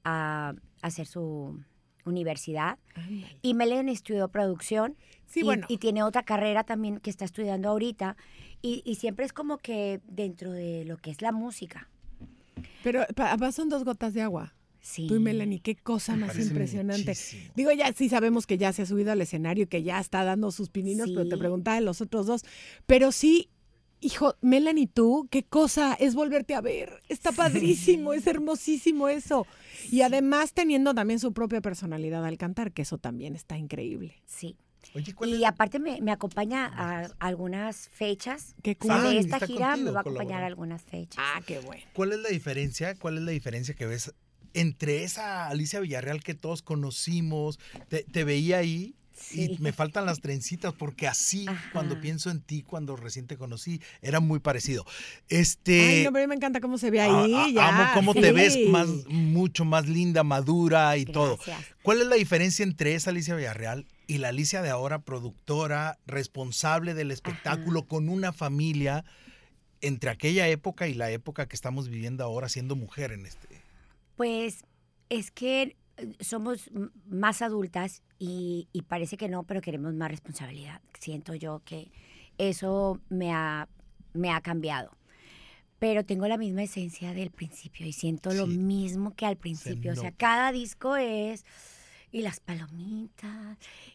a, 0.04 0.54
a 0.82 0.86
hacer 0.86 1.06
su 1.06 1.60
universidad. 2.04 2.78
Ándale. 2.94 3.38
Y 3.42 3.54
Melanie 3.54 3.92
estudió 3.92 4.28
producción. 4.28 4.96
Sí, 5.26 5.40
y, 5.40 5.44
bueno. 5.44 5.66
y 5.68 5.78
tiene 5.78 6.02
otra 6.02 6.22
carrera 6.22 6.64
también 6.64 7.00
que 7.00 7.10
está 7.10 7.24
estudiando 7.24 7.70
ahorita. 7.70 8.16
Y, 8.60 8.82
y 8.84 8.96
siempre 8.96 9.26
es 9.26 9.32
como 9.32 9.58
que 9.58 10.00
dentro 10.06 10.52
de 10.52 10.84
lo 10.84 10.96
que 10.96 11.10
es 11.10 11.22
la 11.22 11.32
música. 11.32 11.88
Pero 12.84 13.06
papá 13.16 13.50
son 13.50 13.70
dos 13.70 13.82
gotas 13.82 14.12
de 14.12 14.20
agua. 14.20 14.54
Sí. 14.82 15.06
Tú 15.06 15.14
y 15.14 15.18
Melanie, 15.18 15.60
qué 15.60 15.74
cosa 15.74 16.14
más 16.14 16.38
impresionante. 16.38 17.12
muchísimo. 17.12 17.52
Digo, 17.56 17.72
ya 17.72 17.90
sí 17.94 18.10
sabemos 18.10 18.46
que 18.46 18.58
ya 18.58 18.74
se 18.74 18.82
ha 18.82 18.86
subido 18.86 19.10
al 19.10 19.22
escenario 19.22 19.64
y 19.64 19.66
que 19.66 19.82
ya 19.82 19.98
está 19.98 20.22
dando 20.22 20.52
sus 20.52 20.68
pininos, 20.68 21.08
pero 21.08 21.26
te 21.26 21.38
preguntaba 21.38 21.76
de 21.76 21.80
los 21.80 22.02
otros 22.02 22.26
dos. 22.26 22.44
Pero 22.84 23.10
sí, 23.10 23.48
hijo, 24.02 24.36
Melanie, 24.42 24.86
tú, 24.86 25.26
qué 25.30 25.42
cosa 25.42 25.94
es 25.94 26.14
volverte 26.14 26.54
a 26.54 26.60
ver. 26.60 27.00
Está 27.08 27.32
padrísimo, 27.32 28.12
es 28.12 28.26
hermosísimo 28.26 29.08
eso. 29.08 29.46
Y 29.90 30.02
además 30.02 30.52
teniendo 30.52 30.94
también 30.94 31.18
su 31.18 31.32
propia 31.32 31.62
personalidad 31.62 32.22
al 32.22 32.36
cantar, 32.36 32.72
que 32.72 32.82
eso 32.82 32.98
también 32.98 33.34
está 33.34 33.56
increíble. 33.56 34.20
Sí. 34.26 34.58
Oye, 34.94 35.14
¿cuál 35.14 35.30
Y 35.30 35.42
es? 35.42 35.48
aparte 35.48 35.78
me, 35.78 36.00
me 36.00 36.12
acompaña 36.12 36.66
a 36.66 37.08
algunas 37.20 37.88
fechas. 37.92 38.54
Qué 38.62 38.76
cool. 38.76 38.90
Ah, 38.92 39.02
de 39.02 39.18
esta 39.18 39.40
gira 39.46 39.76
me 39.76 39.90
va 39.90 39.98
a 39.98 40.00
acompañar 40.02 40.26
colaborando. 40.26 40.46
algunas 40.46 40.82
fechas. 40.82 41.16
Ah, 41.18 41.40
qué 41.46 41.58
bueno. 41.60 41.82
¿Cuál 41.92 42.12
es 42.12 42.18
la 42.20 42.28
diferencia? 42.28 42.94
¿Cuál 42.94 43.18
es 43.18 43.22
la 43.24 43.32
diferencia 43.32 43.74
que 43.74 43.86
ves 43.86 44.12
entre 44.52 45.02
esa 45.04 45.48
Alicia 45.48 45.80
Villarreal 45.80 46.22
que 46.22 46.34
todos 46.34 46.62
conocimos? 46.62 47.58
Te, 47.88 48.04
te 48.04 48.24
veía 48.24 48.58
ahí 48.58 48.94
Sí. 49.16 49.52
y 49.56 49.58
me 49.62 49.72
faltan 49.72 50.06
las 50.06 50.20
trencitas 50.20 50.72
porque 50.74 51.06
así, 51.06 51.46
Ajá. 51.48 51.70
cuando 51.72 52.00
pienso 52.00 52.30
en 52.30 52.40
ti, 52.40 52.62
cuando 52.62 52.96
recién 52.96 53.28
te 53.28 53.36
conocí, 53.38 53.80
era 54.02 54.18
muy 54.18 54.40
parecido. 54.40 54.84
Este. 55.28 55.80
Ay, 55.98 56.04
no, 56.04 56.12
pero 56.12 56.26
me 56.26 56.34
encanta 56.34 56.60
cómo 56.60 56.78
se 56.78 56.90
ve 56.90 57.00
a- 57.00 57.04
ahí. 57.22 57.32
a- 57.32 57.48
ya. 57.48 57.68
amo 57.68 57.90
cómo 57.94 58.12
te 58.14 58.32
ves 58.32 58.58
más, 58.68 58.88
mucho 59.08 59.64
más 59.64 59.88
linda, 59.88 60.24
madura 60.24 60.96
y 60.96 61.04
todo. 61.04 61.36
Gracias. 61.36 61.64
¿Cuál 61.82 62.00
es 62.00 62.08
la 62.08 62.16
diferencia 62.16 62.64
entre 62.64 62.96
esa 62.96 63.10
Alicia 63.10 63.36
Villarreal 63.36 63.86
y 64.06 64.18
la 64.18 64.28
Alicia 64.28 64.62
de 64.62 64.70
ahora, 64.70 65.00
productora, 65.00 65.98
responsable 66.06 66.94
del 66.94 67.10
espectáculo, 67.10 67.86
con 67.86 68.08
una 68.08 68.32
familia, 68.32 69.04
entre 69.80 70.10
aquella 70.10 70.48
época 70.48 70.88
y 70.88 70.94
la 70.94 71.10
época 71.10 71.46
que 71.46 71.56
estamos 71.56 71.88
viviendo 71.88 72.24
ahora 72.24 72.48
siendo 72.48 72.76
mujer 72.76 73.12
en 73.12 73.26
este? 73.26 73.48
Pues 74.16 74.64
es 75.08 75.30
que 75.30 75.76
eh, 75.96 76.12
somos 76.20 76.70
más 77.06 77.42
adultas 77.42 78.02
y, 78.18 78.68
y 78.72 78.82
parece 78.82 79.16
que 79.16 79.28
no, 79.28 79.44
pero 79.44 79.60
queremos 79.60 79.92
más 79.94 80.10
responsabilidad. 80.10 80.80
Siento 80.98 81.34
yo 81.34 81.60
que 81.64 81.90
eso 82.38 83.00
me 83.08 83.32
ha, 83.32 83.68
me 84.12 84.30
ha 84.30 84.40
cambiado. 84.40 84.96
Pero 85.78 86.04
tengo 86.04 86.26
la 86.28 86.38
misma 86.38 86.62
esencia 86.62 87.12
del 87.12 87.30
principio 87.30 87.86
y 87.86 87.92
siento 87.92 88.32
lo 88.32 88.46
mismo 88.46 89.14
que 89.14 89.26
al 89.26 89.36
principio. 89.36 89.92
O 89.92 89.96
sea, 89.96 90.12
cada 90.12 90.50
disco 90.52 90.96
es... 90.96 91.44
Y 92.10 92.22
las 92.22 92.38
palomitas, 92.38 93.43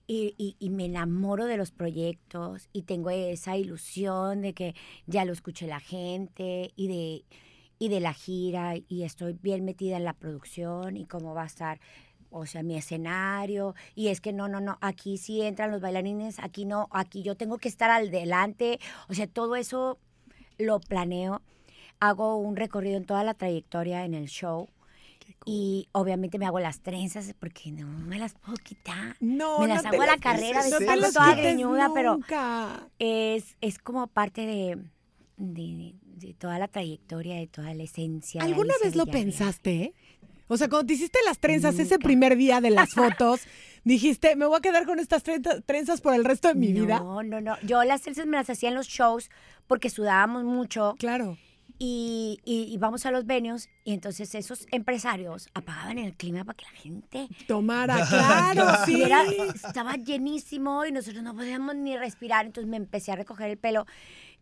y, 0.07 0.33
y- 0.37 0.55
y 0.59 0.69
me 0.69 0.85
enamoro 0.85 1.45
de 1.45 1.57
los 1.57 1.71
proyectos, 1.71 2.69
y 2.73 2.83
tengo 2.83 3.09
esa 3.11 3.57
ilusión 3.57 4.41
de 4.41 4.53
que 4.53 4.75
ya 5.07 5.25
lo 5.25 5.33
escuche 5.33 5.67
la 5.67 5.79
gente, 5.79 6.71
y 6.75 6.87
de, 6.87 7.25
y 7.79 7.89
de 7.89 7.99
la 8.01 8.13
gira 8.13 8.75
y 8.87 9.03
estoy 9.03 9.33
bien 9.33 9.63
metida 9.65 9.97
en 9.97 10.03
la 10.03 10.13
producción 10.13 10.97
y 10.97 11.05
cómo 11.05 11.33
va 11.33 11.43
a 11.43 11.47
estar, 11.47 11.79
o 12.29 12.45
sea, 12.45 12.61
mi 12.63 12.75
escenario. 12.77 13.73
Y 13.95 14.07
es 14.09 14.19
que 14.21 14.33
no, 14.33 14.47
no, 14.49 14.59
no, 14.61 14.77
aquí 14.81 15.17
sí 15.17 15.41
entran 15.41 15.71
los 15.71 15.81
bailarines, 15.81 16.39
aquí 16.39 16.65
no, 16.65 16.87
aquí 16.91 17.23
yo 17.23 17.35
tengo 17.37 17.57
que 17.57 17.69
estar 17.69 17.89
al 17.89 18.11
delante. 18.11 18.79
O 19.07 19.13
sea, 19.13 19.27
todo 19.27 19.55
eso 19.55 19.97
lo 20.57 20.79
planeo. 20.81 21.41
Hago 22.01 22.37
un 22.37 22.55
recorrido 22.55 22.97
en 22.97 23.05
toda 23.05 23.23
la 23.23 23.33
trayectoria 23.33 24.05
en 24.05 24.13
el 24.13 24.27
show. 24.27 24.67
Y 25.45 25.87
obviamente 25.93 26.37
me 26.39 26.45
hago 26.45 26.59
las 26.59 26.81
trenzas 26.81 27.33
porque 27.39 27.71
no 27.71 27.87
me 27.87 28.19
las 28.19 28.33
puedo 28.33 28.57
quitar. 28.57 29.15
No, 29.19 29.59
me 29.59 29.67
las 29.67 29.85
hago 29.85 30.01
a 30.01 30.05
la 30.05 30.17
carrera, 30.17 30.63
de 30.63 30.69
estar 30.69 30.99
toda 31.13 31.35
greñuda, 31.35 31.89
pero 31.93 32.19
es, 32.99 33.55
es 33.61 33.79
como 33.79 34.07
parte 34.07 34.45
de, 34.45 34.77
de, 35.37 35.95
de 36.03 36.33
toda 36.33 36.59
la 36.59 36.67
trayectoria, 36.67 37.35
de 37.35 37.47
toda 37.47 37.73
la 37.73 37.83
esencia. 37.83 38.41
¿Alguna 38.43 38.73
vez 38.83 38.95
lo 38.95 39.05
pensaste? 39.05 39.93
O 40.51 40.57
sea, 40.57 40.67
cuando 40.67 40.87
te 40.87 40.93
hiciste 40.93 41.19
las 41.25 41.37
trenzas 41.39 41.77
ese 41.77 41.99
primer 41.99 42.35
día 42.35 42.59
de 42.59 42.71
las 42.71 42.89
fotos, 42.95 43.41
dijiste, 43.83 44.35
me 44.35 44.45
voy 44.47 44.57
a 44.57 44.61
quedar 44.61 44.85
con 44.85 44.99
estas 44.99 45.23
trenza- 45.23 45.61
trenzas 45.61 46.01
por 46.01 46.13
el 46.15 46.25
resto 46.25 46.47
de 46.47 46.55
mi 46.55 46.73
vida. 46.73 46.99
No, 46.99 47.21
no, 47.23 47.39
no. 47.39 47.55
Yo 47.61 47.83
las 47.83 48.01
trenzas 48.01 48.25
me 48.25 48.35
las 48.37 48.49
hacía 48.49 48.69
en 48.69 48.75
los 48.75 48.87
shows 48.87 49.29
porque 49.67 49.89
sudábamos 49.91 50.43
mucho 50.43 50.95
Claro. 50.97 51.37
Y, 51.81 52.39
y 52.43 52.63
íbamos 52.73 53.05
a 53.05 53.11
los 53.11 53.25
venues 53.25 53.69
y 53.85 53.93
entonces 53.93 54.35
esos 54.35 54.67
empresarios 54.71 55.47
apagaban 55.53 55.97
el 55.97 56.13
clima 56.15 56.43
para 56.43 56.57
que 56.57 56.65
la 56.65 56.71
gente 56.71 57.27
Tomara, 57.47 58.05
claro, 58.09 58.65
sí. 58.85 59.01
era- 59.01 59.23
estaba 59.55 59.95
llenísimo 59.95 60.85
y 60.85 60.91
nosotros 60.91 61.23
no 61.23 61.33
podíamos 61.33 61.75
ni 61.75 61.95
respirar. 61.97 62.45
Entonces 62.45 62.69
me 62.69 62.77
empecé 62.77 63.11
a 63.13 63.15
recoger 63.15 63.49
el 63.49 63.57
pelo, 63.57 63.85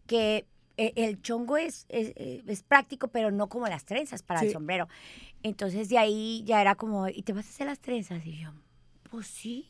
que 0.08 0.48
eh, 0.78 0.94
el 0.96 1.22
chongo 1.22 1.58
es, 1.58 1.86
es, 1.90 2.10
eh, 2.16 2.44
es 2.48 2.64
práctico, 2.64 3.08
pero 3.10 3.30
no 3.32 3.48
como 3.50 3.68
las 3.68 3.86
trenzas 3.86 4.24
para 4.24 4.40
Sí. 4.42 4.48
el 4.48 4.54
sombrero. 4.54 4.88
Entonces 5.44 5.90
de 5.90 6.00
ahí 6.00 6.44
ya 6.46 6.60
era 6.62 6.74
como, 6.76 7.08
¿y 7.08 7.22
te 7.22 7.34
vas 7.34 7.46
a 7.46 7.50
hacer 7.50 7.68
las 7.68 7.80
trenzas? 7.80 8.26
Y 8.26 8.40
yo, 8.42 8.52
pues 9.12 9.28
sí. 9.28 9.70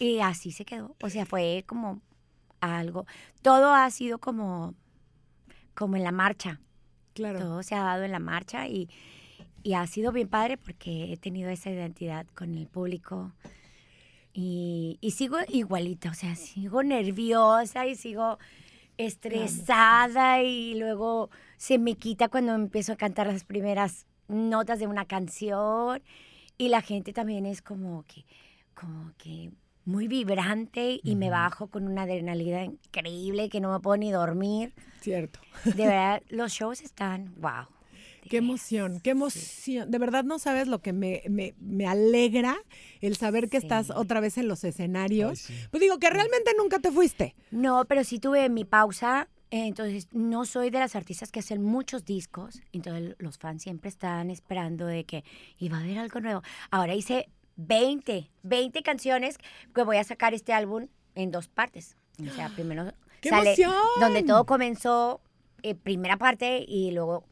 Y 0.00 0.20
así 0.20 0.52
se 0.52 0.64
quedó. 0.64 0.96
O 1.02 1.10
sea, 1.10 1.26
fue 1.26 1.64
como 1.66 2.00
algo. 2.60 3.06
Todo 3.42 3.74
ha 3.74 3.90
sido 3.90 4.18
como, 4.18 4.74
como 5.74 5.96
en 5.96 6.04
la 6.04 6.12
marcha. 6.12 6.60
Claro. 7.14 7.38
Todo 7.38 7.62
se 7.62 7.74
ha 7.74 7.82
dado 7.82 8.04
en 8.04 8.12
la 8.12 8.18
marcha 8.18 8.68
y, 8.68 8.88
y 9.62 9.74
ha 9.74 9.86
sido 9.86 10.12
bien 10.12 10.28
padre 10.28 10.56
porque 10.56 11.12
he 11.12 11.16
tenido 11.16 11.50
esa 11.50 11.70
identidad 11.70 12.26
con 12.34 12.56
el 12.56 12.66
público. 12.66 13.32
Y, 14.32 14.98
y 15.00 15.12
sigo 15.12 15.38
igualita, 15.48 16.10
o 16.10 16.14
sea, 16.14 16.34
sigo 16.34 16.82
nerviosa 16.82 17.86
y 17.86 17.94
sigo 17.94 18.38
estresada 18.98 20.42
y 20.42 20.74
luego 20.74 21.30
se 21.56 21.78
me 21.78 21.94
quita 21.94 22.28
cuando 22.28 22.54
empiezo 22.54 22.92
a 22.92 22.96
cantar 22.96 23.28
las 23.28 23.44
primeras 23.44 24.06
notas 24.28 24.78
de 24.78 24.86
una 24.86 25.04
canción 25.04 26.02
y 26.58 26.68
la 26.68 26.80
gente 26.80 27.12
también 27.12 27.46
es 27.46 27.62
como 27.62 28.04
que, 28.04 28.24
como 28.74 29.12
que 29.18 29.50
muy 29.84 30.08
vibrante 30.08 31.00
y 31.02 31.16
me 31.16 31.30
bajo 31.30 31.66
con 31.68 31.86
una 31.86 32.02
adrenalina 32.02 32.64
increíble 32.64 33.48
que 33.48 33.60
no 33.60 33.72
me 33.72 33.80
puedo 33.80 33.96
ni 33.96 34.10
dormir. 34.10 34.74
Cierto. 35.00 35.40
De 35.64 35.72
verdad, 35.86 36.22
los 36.28 36.52
shows 36.52 36.80
están, 36.80 37.34
wow. 37.36 37.66
Qué 38.30 38.38
emoción, 38.38 39.00
qué 39.00 39.10
emoción. 39.10 39.90
De 39.90 39.98
verdad 39.98 40.24
no 40.24 40.38
sabes 40.38 40.66
lo 40.66 40.80
que 40.80 40.94
me, 40.94 41.22
me, 41.28 41.54
me 41.60 41.86
alegra 41.86 42.56
el 43.02 43.16
saber 43.16 43.50
que 43.50 43.60
Sí. 43.60 43.66
estás 43.66 43.90
otra 43.90 44.20
vez 44.20 44.38
en 44.38 44.48
los 44.48 44.64
escenarios. 44.64 45.30
Ay, 45.30 45.36
sí. 45.36 45.54
Pues 45.70 45.82
digo 45.82 45.98
que 45.98 46.08
realmente 46.08 46.52
nunca 46.56 46.78
te 46.78 46.90
fuiste. 46.90 47.34
No, 47.50 47.84
pero 47.84 48.02
sí 48.02 48.18
tuve 48.18 48.48
mi 48.48 48.64
pausa. 48.64 49.28
eh, 49.50 49.66
Entonces, 49.66 50.08
no 50.12 50.46
soy 50.46 50.70
de 50.70 50.78
las 50.78 50.96
artistas 50.96 51.30
que 51.30 51.40
hacen 51.40 51.62
muchos 51.62 52.06
discos. 52.06 52.62
Entonces, 52.72 53.14
los 53.18 53.36
fans 53.36 53.62
siempre 53.62 53.90
están 53.90 54.30
esperando 54.30 54.86
de 54.86 55.04
que 55.04 55.22
iba 55.58 55.76
a 55.76 55.80
haber 55.80 55.98
algo 55.98 56.18
nuevo. 56.20 56.42
Ahora 56.70 56.94
hice 56.94 57.28
20, 57.56 58.30
20 58.42 58.82
canciones 58.82 59.38
que 59.74 59.82
voy 59.82 59.96
a 59.96 60.04
sacar 60.04 60.34
este 60.34 60.52
álbum 60.52 60.88
en 61.14 61.30
dos 61.30 61.48
partes. 61.48 61.96
O 62.20 62.30
sea, 62.34 62.48
primero 62.50 62.92
¡Qué 63.20 63.28
sale 63.30 63.54
emoción! 63.54 63.74
donde 64.00 64.22
todo 64.22 64.44
comenzó, 64.46 65.20
eh, 65.62 65.74
primera 65.74 66.16
parte, 66.16 66.64
y 66.66 66.90
luego 66.90 67.24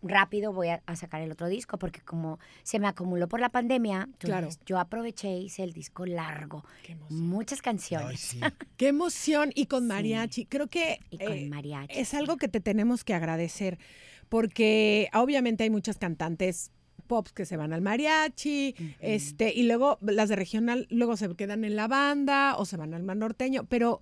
rápido 0.00 0.52
voy 0.52 0.68
a, 0.68 0.80
a 0.86 0.94
sacar 0.94 1.22
el 1.22 1.32
otro 1.32 1.48
disco, 1.48 1.76
porque 1.76 2.00
como 2.00 2.38
se 2.62 2.78
me 2.78 2.86
acumuló 2.86 3.26
por 3.28 3.40
la 3.40 3.48
pandemia, 3.48 4.02
entonces 4.04 4.28
Claro. 4.28 4.48
yo 4.64 4.78
aproveché 4.78 5.28
y 5.36 5.46
hice 5.46 5.64
el 5.64 5.72
disco 5.72 6.06
largo. 6.06 6.64
Qué 6.84 6.92
emoción. 6.92 7.20
Muchas 7.28 7.62
canciones. 7.62 8.08
Ay, 8.08 8.16
sí. 8.16 8.40
Qué 8.76 8.88
emoción. 8.88 9.50
Y 9.56 9.66
con 9.66 9.82
Sí. 9.82 9.88
mariachi. 9.88 10.44
Creo 10.46 10.68
que 10.68 11.00
Y 11.10 11.18
con 11.18 11.32
eh, 11.32 11.48
mariachi. 11.48 11.98
es 11.98 12.14
algo 12.14 12.36
que 12.36 12.46
te 12.46 12.60
tenemos 12.60 13.02
que 13.02 13.14
agradecer. 13.14 13.78
Porque 14.28 15.08
obviamente 15.14 15.64
hay 15.64 15.70
muchas 15.70 15.98
cantantes 15.98 16.70
pops 17.12 17.32
que 17.34 17.44
se 17.44 17.58
van 17.58 17.74
al 17.74 17.82
mariachi, 17.82 18.74
este, 19.00 19.52
y 19.52 19.64
luego 19.64 19.98
las 20.00 20.30
de 20.30 20.36
regional 20.36 20.86
luego 20.88 21.18
se 21.18 21.28
quedan 21.36 21.62
en 21.62 21.76
la 21.76 21.86
banda 21.86 22.56
o 22.56 22.64
se 22.64 22.78
van 22.78 22.94
al 22.94 23.02
mar 23.02 23.18
norteño, 23.18 23.66
pero 23.68 24.00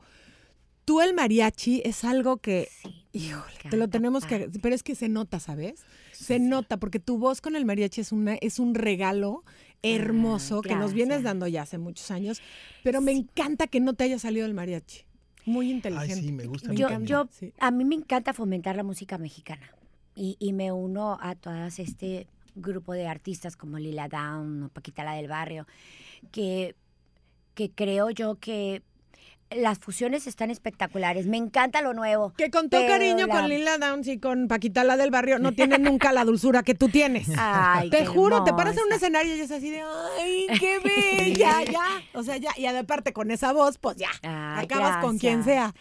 tú 0.85 1.01
el 1.01 1.13
mariachi 1.13 1.83
es 1.85 2.05
algo 2.05 2.37
que, 2.37 2.69
Sí, 2.83 3.05
híjole, 3.13 3.53
te 3.69 3.77
lo 3.77 3.89
tenemos 3.89 4.27
que, 4.27 4.49
pero 4.63 4.77
es 4.77 4.85
que 4.85 4.95
se 4.95 5.09
nota, 5.09 5.41
¿sabes? 5.41 5.83
Se 6.13 6.39
nota 6.39 6.77
porque 6.77 7.01
tu 7.01 7.19
voz 7.19 7.41
con 7.41 7.57
el 7.57 7.65
mariachi 7.65 8.01
es 8.01 8.13
una 8.13 8.37
es 8.37 8.61
un 8.61 8.77
regalo 8.77 9.43
hermoso 9.83 10.63
que 10.63 10.77
nos 10.77 10.93
vienes 10.93 11.25
dando 11.25 11.49
ya 11.49 11.63
hace 11.63 11.79
muchos 11.79 12.13
años, 12.13 12.41
pero 12.85 13.01
me 13.01 13.11
encanta 13.11 13.67
que 13.67 13.81
no 13.81 13.95
te 13.95 14.05
haya 14.05 14.21
salido 14.21 14.47
el 14.47 14.55
mariachi. 14.55 15.01
Muy 15.47 15.69
inteligente. 15.69 16.15
Ay, 16.15 16.23
sí, 16.23 16.33
me 16.33 16.47
gusta. 16.47 16.69
Me 16.69 16.77
Yo, 16.77 16.87
encanta, 16.87 17.07
yo, 17.07 17.29
sí. 17.33 17.53
a 17.59 17.73
mí 17.73 17.85
me 17.85 17.97
encanta 17.97 18.33
fomentar 18.35 18.77
la 18.77 18.85
música 18.85 19.19
mexicana 19.19 19.75
y, 20.15 20.37
y 20.39 20.53
me 20.53 20.71
uno 20.71 21.19
a 21.21 21.35
todas 21.35 21.79
este 21.79 22.27
grupo 22.61 22.93
de 22.93 23.07
artistas 23.09 23.57
como 23.57 23.79
Lila 23.79 24.09
Down 24.09 24.65
o 24.65 24.69
Paquita 24.69 25.05
la 25.05 25.13
del 25.15 25.29
Barrio, 25.29 25.67
que, 26.33 26.75
que 27.55 27.71
creo 27.71 28.11
yo 28.11 28.37
que 28.37 28.83
las 29.51 29.81
fusiones 29.81 30.29
están 30.29 30.49
espectaculares. 30.53 31.27
Me 31.27 31.37
encanta 31.37 31.83
lo 31.83 31.93
nuevo. 31.93 32.33
Que 32.35 32.51
con 32.53 32.71
todo 32.71 32.87
cariño 32.87 33.27
la- 33.27 33.35
con 33.35 33.49
Lila 33.49 33.79
Downs 33.79 34.07
y 34.07 34.19
con 34.21 34.47
Paquita 34.47 34.85
la 34.85 34.97
del 34.97 35.11
barrio 35.11 35.41
no 35.41 35.51
tienen 35.51 35.83
nunca 35.83 36.13
la 36.13 36.25
dulzura 36.25 36.63
que 36.63 36.77
tú 36.77 36.89
tienes. 36.89 37.27
Ay, 37.37 37.91
Te 37.91 38.07
juro, 38.07 38.45
te 38.45 38.53
paras 38.53 38.75
en 38.77 38.83
un 38.85 38.93
hermosa. 38.93 38.95
escenario 39.07 39.35
y 39.37 39.41
es 39.41 39.51
así 39.51 39.71
de, 39.71 39.83
ay, 40.21 40.47
qué 40.61 40.79
bella, 40.85 41.65
ya. 41.65 41.85
O 42.15 42.23
sea, 42.23 42.37
ya, 42.37 42.51
y 42.57 42.67
aparte 42.67 43.13
con 43.13 43.33
esa 43.33 43.53
voz, 43.53 43.79
pues 43.79 43.97
ya, 43.97 44.11
Ay, 44.23 44.67
acabas 44.67 44.99
con 45.05 45.19
quien 45.19 45.43
sea. 45.43 45.75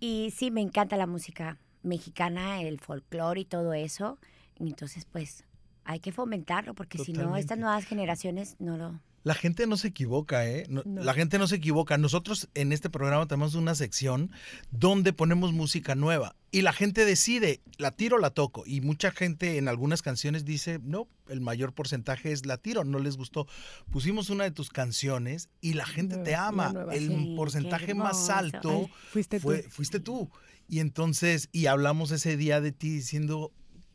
Y 0.00 0.32
sí, 0.36 0.50
me 0.50 0.60
encanta 0.60 0.96
la 0.96 1.06
música 1.06 1.58
mexicana, 1.84 2.60
el 2.60 2.80
folclore 2.80 3.42
y 3.42 3.44
todo 3.44 3.72
eso. 3.72 4.18
Entonces, 4.58 5.04
pues, 5.04 5.44
hay 5.86 6.00
que 6.00 6.12
fomentarlo 6.12 6.74
porque 6.74 6.98
si 6.98 7.12
no, 7.12 7.36
estas 7.36 7.58
nuevas 7.58 7.84
generaciones 7.84 8.56
no 8.58 8.76
lo... 8.76 9.00
La 9.22 9.34
gente 9.34 9.66
no 9.66 9.76
se 9.76 9.88
equivoca, 9.88 10.46
¿eh? 10.48 10.66
No- 10.68 10.82
No. 10.84 11.02
La 11.02 11.12
gente 11.12 11.36
no 11.38 11.48
se 11.48 11.56
equivoca. 11.56 11.98
Nosotros 11.98 12.48
en 12.54 12.70
este 12.72 12.90
programa 12.90 13.26
tenemos 13.26 13.56
una 13.56 13.74
sección 13.74 14.30
donde 14.70 15.12
ponemos 15.12 15.52
música 15.52 15.96
nueva 15.96 16.36
y 16.52 16.62
la 16.62 16.72
gente 16.72 17.04
decide, 17.04 17.60
la 17.76 17.90
tiro 17.90 18.16
o 18.16 18.18
la 18.20 18.30
toco. 18.30 18.62
Y 18.66 18.82
mucha 18.82 19.10
gente 19.10 19.58
en 19.58 19.66
algunas 19.66 20.00
canciones 20.02 20.44
dice, 20.44 20.78
no, 20.80 21.08
el 21.28 21.40
mayor 21.40 21.72
porcentaje 21.72 22.30
es 22.30 22.46
la 22.46 22.56
tiro, 22.56 22.84
no 22.84 23.00
les 23.00 23.16
gustó. 23.16 23.48
Pusimos 23.90 24.30
una 24.30 24.44
de 24.44 24.52
tus 24.52 24.70
canciones 24.70 25.48
y 25.60 25.72
la 25.72 25.86
gente 25.86 26.18
te 26.18 26.36
ama. 26.36 26.72
nueva, 26.72 26.94
el 26.94 27.08
sí. 27.08 27.34
porcentaje 27.36 27.94
más 27.94 28.30
alto 28.30 28.70
Ay, 28.86 28.92
fuiste 29.10 29.40
fue, 29.40 29.62
tú. 29.64 29.70
fuiste 29.70 29.98
tú. 29.98 30.30
Y 30.68 30.78
entonces, 30.78 31.48
y 31.50 31.66
hablamos 31.66 32.12
ese 32.12 32.36
día 32.36 32.60
de 32.60 32.70
ti 32.70 32.90
diciendo, 32.90 33.50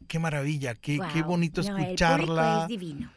qué 0.07 0.19
maravilla, 0.19 0.75
qué, 0.75 0.99
qué 1.13 1.21
bonito 1.23 1.61
No, 1.61 1.67
el 1.67 1.73
público 1.73 1.89
escucharla 1.91 2.61
es 2.63 2.67
divino. 2.67 3.11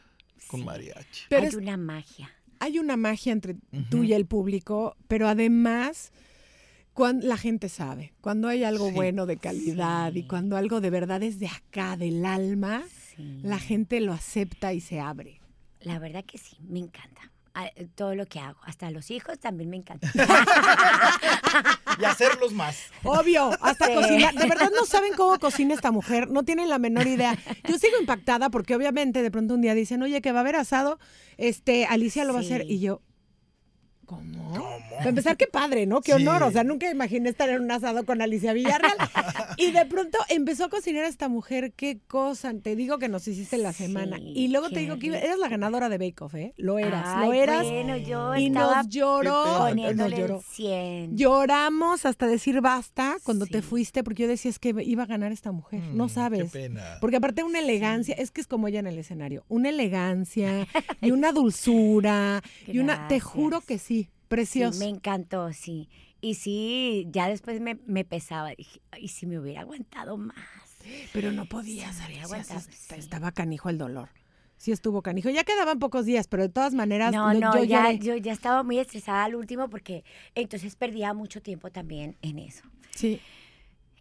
con 0.46 0.60
Sí. 0.60 0.66
mariachi. 0.66 1.22
Pero 1.28 1.42
Hay 1.42 1.48
es- 1.48 1.54
una 1.54 1.76
magia. 1.76 2.30
hay 2.60 2.78
una 2.78 2.96
magia 2.96 3.32
entre 3.32 3.56
tú 3.90 4.04
y 4.04 4.12
el 4.14 4.26
público, 4.26 4.96
pero 5.08 5.28
además 5.28 6.12
cuando 6.92 7.26
la 7.26 7.36
gente 7.36 7.68
sabe, 7.68 8.12
cuando 8.20 8.46
hay 8.48 8.62
algo 8.64 8.88
Sí. 8.88 8.94
bueno 8.94 9.26
de 9.26 9.36
calidad 9.36 10.14
y 10.14 10.22
cuando 10.28 10.56
algo 10.56 10.80
de 10.80 10.90
verdad 10.90 11.22
es 11.24 11.40
de 11.40 11.48
acá, 11.48 11.96
del 11.96 12.24
alma, 12.24 12.82
Sí. 13.16 13.40
la 13.42 13.58
gente 13.58 14.00
lo 14.00 14.12
acepta 14.12 14.72
y 14.72 14.80
se 14.80 15.00
abre. 15.00 15.40
La 15.80 15.98
verdad 15.98 16.24
que 16.24 16.38
sí, 16.38 16.56
me 16.62 16.78
encanta. 16.78 17.32
Eh, 17.76 17.86
Todo 17.94 18.14
lo 18.14 18.26
que 18.26 18.40
hago, 18.40 18.58
hasta 18.64 18.90
los 18.90 19.10
hijos 19.10 19.38
también 19.38 19.70
me 19.70 19.76
encanta. 19.76 20.10
Y 22.00 22.04
hacerlos 22.04 22.52
más. 22.52 22.76
Obvio, 23.04 23.50
hasta 23.60 23.86
Sí. 23.86 23.94
cocinar. 23.94 24.34
De 24.34 24.48
verdad 24.48 24.70
no 24.74 24.84
saben 24.84 25.12
cómo 25.14 25.38
cocina 25.38 25.74
esta 25.74 25.92
mujer, 25.92 26.28
no 26.28 26.42
tienen 26.44 26.68
la 26.68 26.78
menor 26.80 27.06
idea. 27.06 27.38
Yo 27.68 27.78
sigo 27.78 27.96
impactada 28.00 28.50
porque 28.50 28.74
obviamente 28.74 29.22
de 29.22 29.30
pronto 29.30 29.54
un 29.54 29.60
día 29.60 29.74
dicen, 29.74 30.02
oye, 30.02 30.20
que 30.20 30.32
va 30.32 30.38
a 30.38 30.42
haber 30.42 30.56
asado, 30.56 30.98
este, 31.36 31.86
Alicia 31.86 32.24
lo 32.24 32.32
va 32.32 32.40
a 32.40 32.42
hacer. 32.42 32.64
Y 32.68 32.80
yo, 32.80 33.00
¿cómo? 34.04 34.52
¿Cómo? 34.54 34.78
Para 34.90 35.08
empezar, 35.08 35.36
qué 35.36 35.46
padre, 35.46 35.86
¿no? 35.86 36.00
Qué 36.00 36.12
Sí. 36.16 36.22
honor. 36.22 36.42
O 36.44 36.50
sea, 36.50 36.64
nunca 36.64 36.90
imaginé 36.90 37.28
estar 37.30 37.48
en 37.48 37.60
un 37.62 37.70
asado 37.70 38.04
con 38.04 38.20
Alicia 38.22 38.52
Villarreal. 38.52 38.96
y 39.58 39.70
de 39.72 39.84
pronto 39.86 40.18
empezó 40.28 40.64
a 40.64 40.68
cocinar 40.68 41.04
esta 41.04 41.28
mujer. 41.28 41.72
Qué 41.74 41.98
cosa. 42.06 42.52
Te 42.62 42.76
digo 42.76 42.98
que 42.98 43.08
nos 43.08 43.26
hiciste 43.28 43.58
la 43.58 43.72
semana. 43.72 44.16
Sí, 44.18 44.32
y 44.34 44.48
luego 44.48 44.70
te 44.70 44.80
digo 44.80 44.98
que 44.98 45.08
eras 45.08 45.38
la 45.38 45.48
ganadora 45.48 45.88
de 45.88 45.98
Bake 45.98 46.22
Off, 46.22 46.34
¿eh? 46.34 46.54
Lo 46.56 46.78
eras, 46.78 47.04
Ay, 47.06 47.26
lo 47.26 47.32
eras. 47.34 47.64
Bueno, 47.64 47.96
yo 47.96 48.34
y 48.36 48.46
estaba 48.46 48.76
nos 48.82 48.88
lloró. 48.88 49.44
Nos 49.46 49.58
poniéndole 49.70 50.16
lloró. 50.18 50.36
el 50.38 50.42
100. 50.42 51.16
Lloramos 51.16 52.06
hasta 52.06 52.26
decir 52.26 52.60
basta 52.60 53.16
cuando 53.22 53.46
te 53.46 53.62
fuiste 53.62 54.02
porque 54.04 54.22
yo 54.22 54.28
decía 54.28 54.50
es 54.50 54.58
que 54.58 54.74
iba 54.84 55.02
a 55.02 55.06
ganar 55.06 55.32
esta 55.32 55.52
mujer. 55.52 55.80
no 55.92 56.06
Mm, 56.06 56.08
sabes. 56.08 56.52
Qué 56.52 56.58
pena. 56.68 56.98
Porque 57.00 57.16
aparte 57.16 57.42
una 57.42 57.58
elegancia, 57.60 58.14
es 58.16 58.30
que 58.30 58.40
es 58.40 58.46
como 58.46 58.68
ella 58.68 58.80
en 58.80 58.86
el 58.86 58.98
escenario, 58.98 59.44
una 59.48 59.68
elegancia 59.68 60.66
y 61.00 61.10
una 61.10 61.32
dulzura 61.32 62.42
y 62.66 62.78
una, 62.78 63.08
te 63.08 63.20
juro 63.20 63.60
que 63.60 63.78
sí, 63.78 63.93
Sí, 64.24 64.28
precioso. 64.28 64.78
me 64.78 64.86
encantó, 64.86 65.52
sí. 65.52 65.88
Y 66.20 66.34
sí, 66.34 67.06
ya 67.10 67.28
después 67.28 67.60
me, 67.60 67.78
me 67.86 68.04
pesaba. 68.04 68.50
Dije, 68.54 68.80
y 68.98 69.08
si 69.08 69.26
me 69.26 69.38
hubiera 69.38 69.60
aguantado 69.60 70.16
más. 70.16 70.36
Pero 71.12 71.32
no 71.32 71.44
Sí, 71.44 71.80
Alicia, 71.82 72.24
aguantaba, 72.24 72.60
sí, 72.60 72.94
estaba 72.96 73.32
canijo 73.32 73.68
el 73.68 73.78
dolor. 73.78 74.08
Sí 74.56 74.72
estuvo 74.72 75.02
canijo. 75.02 75.28
Ya 75.30 75.44
quedaban 75.44 75.78
pocos 75.78 76.06
días, 76.06 76.28
pero 76.28 76.44
de 76.44 76.48
todas 76.48 76.74
maneras 76.74 77.12
No, 77.12 77.34
no, 77.34 77.56
yo 77.56 77.64
ya, 77.64 77.92
yo 77.92 78.16
ya 78.16 78.32
estaba 78.32 78.62
muy 78.62 78.78
estresada 78.78 79.24
al 79.24 79.34
último 79.34 79.68
porque 79.68 80.04
entonces 80.34 80.76
perdía 80.76 81.12
mucho 81.12 81.42
tiempo 81.42 81.70
también 81.70 82.16
en 82.22 82.38
eso. 82.38 82.64
Sí. 82.94 83.20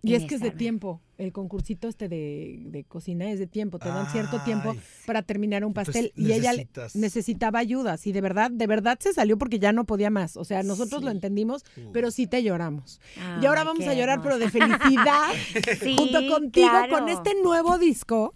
Y 0.03 0.15
es 0.15 0.25
que 0.25 0.35
es 0.35 0.41
de 0.41 0.51
tiempo. 0.51 1.01
El 1.17 1.31
concursito 1.31 1.87
este 1.87 2.09
de, 2.09 2.59
de 2.65 2.83
cocina 2.83 3.31
es 3.31 3.39
de 3.39 3.47
tiempo. 3.47 3.79
Te 3.79 3.87
dan 3.87 4.11
cierto 4.11 4.41
tiempo 4.41 4.71
Ay. 4.71 4.81
para 5.07 5.21
terminar 5.21 5.63
un 5.63 5.73
pastel. 5.73 6.11
y 6.17 6.33
ella 6.33 6.51
necesitaba 6.93 7.59
ayuda. 7.59 7.95
Sí, 7.95 8.11
de 8.11 8.19
verdad, 8.19 8.51
de 8.51 8.67
verdad 8.67 8.99
se 8.99 9.13
salió 9.13 9.37
porque 9.37 9.59
ya 9.59 9.71
no 9.71 9.85
podía 9.85 10.09
más. 10.09 10.35
O 10.35 10.43
sea, 10.43 10.61
nosotros 10.61 11.03
lo 11.03 11.09
entendimos, 11.09 11.63
pero 11.93 12.11
sí 12.11 12.27
te 12.27 12.43
lloramos. 12.43 12.99
y 13.41 13.45
ahora 13.45 13.63
vamos 13.63 13.87
a 13.87 13.93
llorar, 13.93 14.21
pero 14.21 14.37
de 14.37 14.49
felicidad. 14.49 15.29
Sí, 15.79 15.95
junto 15.97 16.19
contigo 16.27 16.69
con 16.89 17.09
este 17.09 17.31
nuevo 17.41 17.77
disco. 17.77 18.35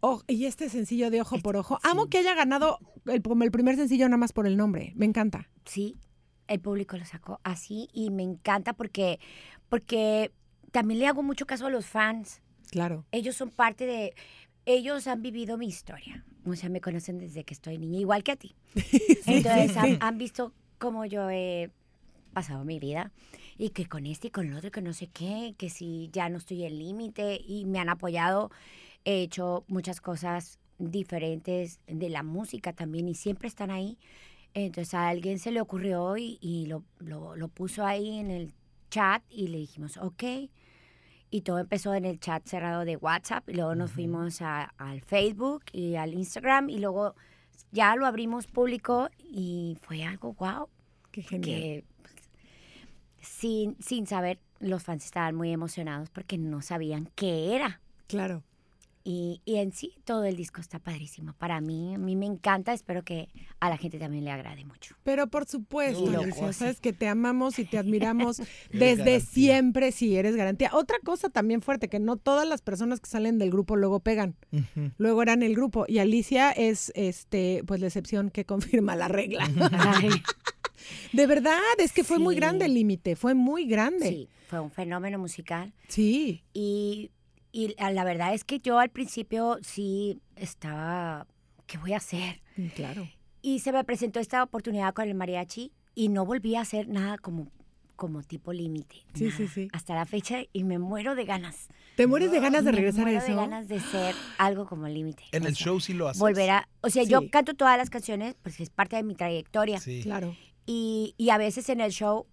Oh, 0.00 0.22
y 0.26 0.44
este 0.44 0.68
sencillo 0.68 1.10
de 1.10 1.20
Ojo 1.20 1.38
por 1.38 1.56
Ojo. 1.56 1.78
Amo 1.82 2.04
sí. 2.04 2.10
que 2.10 2.18
haya 2.18 2.34
ganado 2.34 2.78
el, 3.06 3.22
como 3.22 3.44
el 3.44 3.50
primer 3.50 3.76
sencillo 3.76 4.06
nada 4.06 4.18
más 4.18 4.32
por 4.32 4.46
el 4.46 4.56
nombre. 4.56 4.92
Me 4.94 5.06
encanta. 5.06 5.48
Sí, 5.64 5.96
el 6.48 6.60
público 6.60 6.96
lo 6.96 7.04
sacó 7.04 7.40
así 7.44 7.88
y 7.92 8.10
me 8.10 8.22
encanta 8.22 8.72
porque, 8.74 9.18
porque 9.68 10.32
también 10.72 11.00
le 11.00 11.06
hago 11.06 11.22
mucho 11.22 11.46
caso 11.46 11.66
a 11.66 11.70
los 11.70 11.86
fans. 11.86 12.42
Claro. 12.70 13.04
Ellos 13.12 13.36
son 13.36 13.50
parte 13.50 13.86
de... 13.86 14.14
Ellos 14.64 15.06
han 15.06 15.22
vivido 15.22 15.56
mi 15.58 15.66
historia. 15.68 16.24
O 16.44 16.54
sea, 16.56 16.68
me 16.68 16.80
conocen 16.80 17.18
desde 17.18 17.44
que 17.44 17.54
estoy 17.54 17.78
niña, 17.78 18.00
igual 18.00 18.24
que 18.24 18.32
a 18.32 18.36
ti. 18.36 18.54
Entonces 19.26 19.72
sí, 19.72 19.78
han, 19.78 19.86
sí. 19.92 19.96
han 20.00 20.18
visto 20.18 20.52
cómo 20.78 21.04
yo 21.04 21.30
he 21.30 21.70
pasado 22.32 22.64
mi 22.64 22.78
vida 22.78 23.12
y 23.56 23.70
que 23.70 23.86
con 23.86 24.06
este 24.06 24.28
y 24.28 24.30
con 24.30 24.46
el 24.48 24.54
otro, 24.54 24.70
que 24.70 24.82
no 24.82 24.92
sé 24.92 25.06
qué, 25.06 25.54
que 25.56 25.70
si 25.70 26.10
ya 26.12 26.28
no 26.28 26.38
estoy 26.38 26.64
en 26.64 26.78
límite 26.78 27.40
y 27.46 27.64
me 27.64 27.78
han 27.78 27.88
apoyado. 27.88 28.50
He 29.04 29.22
hecho 29.22 29.64
muchas 29.68 30.00
cosas 30.00 30.58
diferentes 30.78 31.78
de 31.86 32.08
la 32.10 32.22
música 32.22 32.72
también 32.72 33.08
y 33.08 33.14
siempre 33.14 33.48
están 33.48 33.70
ahí. 33.70 33.98
Entonces 34.52 34.94
a 34.94 35.08
alguien 35.08 35.38
se 35.38 35.52
le 35.52 35.60
ocurrió 35.60 36.16
y, 36.16 36.38
y 36.40 36.66
lo, 36.66 36.82
lo- 36.98 37.36
lo 37.36 37.48
puso 37.48 37.84
ahí 37.86 38.18
en 38.18 38.30
el 38.30 38.52
chat 38.88 39.22
y 39.28 39.48
le 39.48 39.58
dijimos, 39.58 39.96
ok. 39.96 40.24
Y 41.30 41.40
todo 41.42 41.58
empezó 41.58 41.92
en 41.94 42.04
el 42.04 42.20
chat 42.20 42.46
cerrado 42.46 42.84
de 42.84 42.96
WhatsApp 42.96 43.48
y 43.48 43.54
luego 43.54 43.74
nos 43.74 43.90
fuimos 43.92 44.40
a- 44.42 44.72
al 44.78 45.00
Facebook 45.00 45.64
y 45.72 45.96
al 45.96 46.14
Instagram 46.14 46.70
y 46.70 46.78
luego 46.78 47.14
ya 47.72 47.96
lo 47.96 48.06
abrimos 48.06 48.46
público 48.46 49.08
y 49.18 49.76
fue 49.82 50.04
algo 50.04 50.34
wow 50.34 50.68
Qué 51.10 51.22
genial. 51.22 51.44
que 51.60 51.84
sin, 53.20 53.76
sin 53.80 54.06
saber 54.06 54.38
los 54.60 54.82
fans 54.84 55.04
estaban 55.04 55.34
muy 55.34 55.50
emocionados 55.52 56.10
porque 56.10 56.38
no 56.38 56.62
sabían 56.62 57.10
qué 57.14 57.54
era. 57.56 57.80
Claro. 58.06 58.42
Y, 59.08 59.40
y 59.44 59.58
en 59.58 59.70
sí 59.70 59.94
todo 60.04 60.24
el 60.24 60.34
disco 60.34 60.60
está 60.60 60.80
padrísimo. 60.80 61.32
Para 61.34 61.60
mí, 61.60 61.94
a 61.94 61.98
mí 61.98 62.16
me 62.16 62.26
encanta, 62.26 62.72
espero 62.72 63.04
que 63.04 63.28
a 63.60 63.68
la 63.68 63.76
gente 63.76 64.00
también 64.00 64.24
le 64.24 64.32
agrade 64.32 64.64
mucho. 64.64 64.96
Pero 65.04 65.28
por 65.28 65.46
supuesto, 65.46 66.02
Uy, 66.02 66.16
Alicia, 66.16 66.52
sí. 66.52 66.58
sabes 66.58 66.80
que 66.80 66.92
te 66.92 67.06
amamos 67.06 67.60
y 67.60 67.64
te 67.66 67.78
admiramos 67.78 68.38
desde 68.72 68.96
garantía. 69.04 69.20
siempre, 69.20 69.92
si 69.92 70.16
eres 70.16 70.34
garantía. 70.34 70.70
Otra 70.72 70.96
cosa 71.04 71.28
también 71.28 71.62
fuerte, 71.62 71.88
que 71.88 72.00
no 72.00 72.16
todas 72.16 72.48
las 72.48 72.62
personas 72.62 72.98
que 72.98 73.08
salen 73.08 73.38
del 73.38 73.50
grupo 73.52 73.76
luego 73.76 74.00
pegan. 74.00 74.34
Luego 74.98 75.22
eran 75.22 75.44
el 75.44 75.54
grupo. 75.54 75.84
Y 75.86 75.98
Alicia 76.00 76.50
es 76.50 76.90
este, 76.96 77.62
pues 77.64 77.80
la 77.80 77.86
excepción 77.86 78.30
que 78.30 78.44
confirma 78.44 78.96
la 78.96 79.06
regla. 79.06 79.48
Ay, 79.70 80.10
De 81.12 81.26
verdad, 81.28 81.60
es 81.78 81.92
que 81.92 82.02
fue 82.04 82.18
muy 82.18 82.34
Sí. 82.34 82.40
grande 82.40 82.64
el 82.66 82.74
límite, 82.74 83.14
fue 83.16 83.34
muy 83.34 83.66
grande. 83.66 84.08
sí, 84.08 84.28
fue 84.48 84.60
un 84.60 84.70
fenómeno 84.70 85.18
musical. 85.18 85.72
Sí. 85.88 86.42
Y, 86.52 87.10
y 87.56 87.74
la 87.78 88.04
verdad 88.04 88.34
es 88.34 88.44
que 88.44 88.58
yo 88.60 88.78
al 88.78 88.90
principio 88.90 89.58
sí 89.62 90.20
estaba, 90.36 91.26
¿qué 91.66 91.78
voy 91.78 91.92
a 91.94 91.96
hacer? 91.98 92.42
Mm, 92.56 92.66
Claro. 92.68 93.08
Y 93.42 93.60
se 93.60 93.72
me 93.72 93.82
presentó 93.84 94.18
esta 94.20 94.42
oportunidad 94.42 94.92
con 94.92 95.06
el 95.08 95.14
mariachi 95.14 95.72
y 95.94 96.08
no 96.08 96.26
volví 96.26 96.56
a 96.56 96.62
hacer 96.62 96.88
nada 96.88 97.16
como, 97.16 97.48
como 97.94 98.22
tipo 98.22 98.52
límite. 98.52 98.96
Sí, 99.14 99.30
sí, 99.30 99.42
Nada. 99.44 99.54
sí. 99.54 99.68
Hasta 99.72 99.94
la 99.94 100.04
fecha 100.04 100.40
y 100.52 100.64
me 100.64 100.78
muero 100.78 101.14
de 101.14 101.24
ganas. 101.24 101.68
¿Te 101.96 102.06
mueres 102.06 102.30
de 102.32 102.40
ganas 102.40 102.64
de 102.64 102.72
me 102.72 102.76
regresar 102.76 103.02
a 103.02 103.04
muero 103.04 103.18
eso? 103.20 103.28
de 103.28 103.34
ganas 103.36 103.68
de 103.68 103.80
ser 103.80 104.14
algo 104.38 104.66
como 104.66 104.88
límite. 104.88 105.24
En 105.32 105.44
O 105.44 105.46
el 105.46 105.54
sea, 105.56 105.64
show 105.66 105.80
sí 105.80 105.92
lo 105.94 106.08
haces. 106.08 106.20
Volver 106.20 106.50
a, 106.50 106.68
o 106.82 106.90
sea, 106.90 107.04
yo 107.04 107.30
canto 107.30 107.54
todas 107.54 107.78
las 107.78 107.88
canciones, 107.88 108.34
pues 108.42 108.58
es 108.60 108.68
parte 108.68 108.96
de 108.96 109.02
mi 109.04 109.14
trayectoria. 109.14 109.78
Sí. 109.80 110.02
Claro. 110.02 110.36
Y, 110.66 111.14
y 111.16 111.30
a 111.30 111.38
veces 111.38 111.68
en 111.68 111.80
el 111.80 111.92
show 111.92 112.26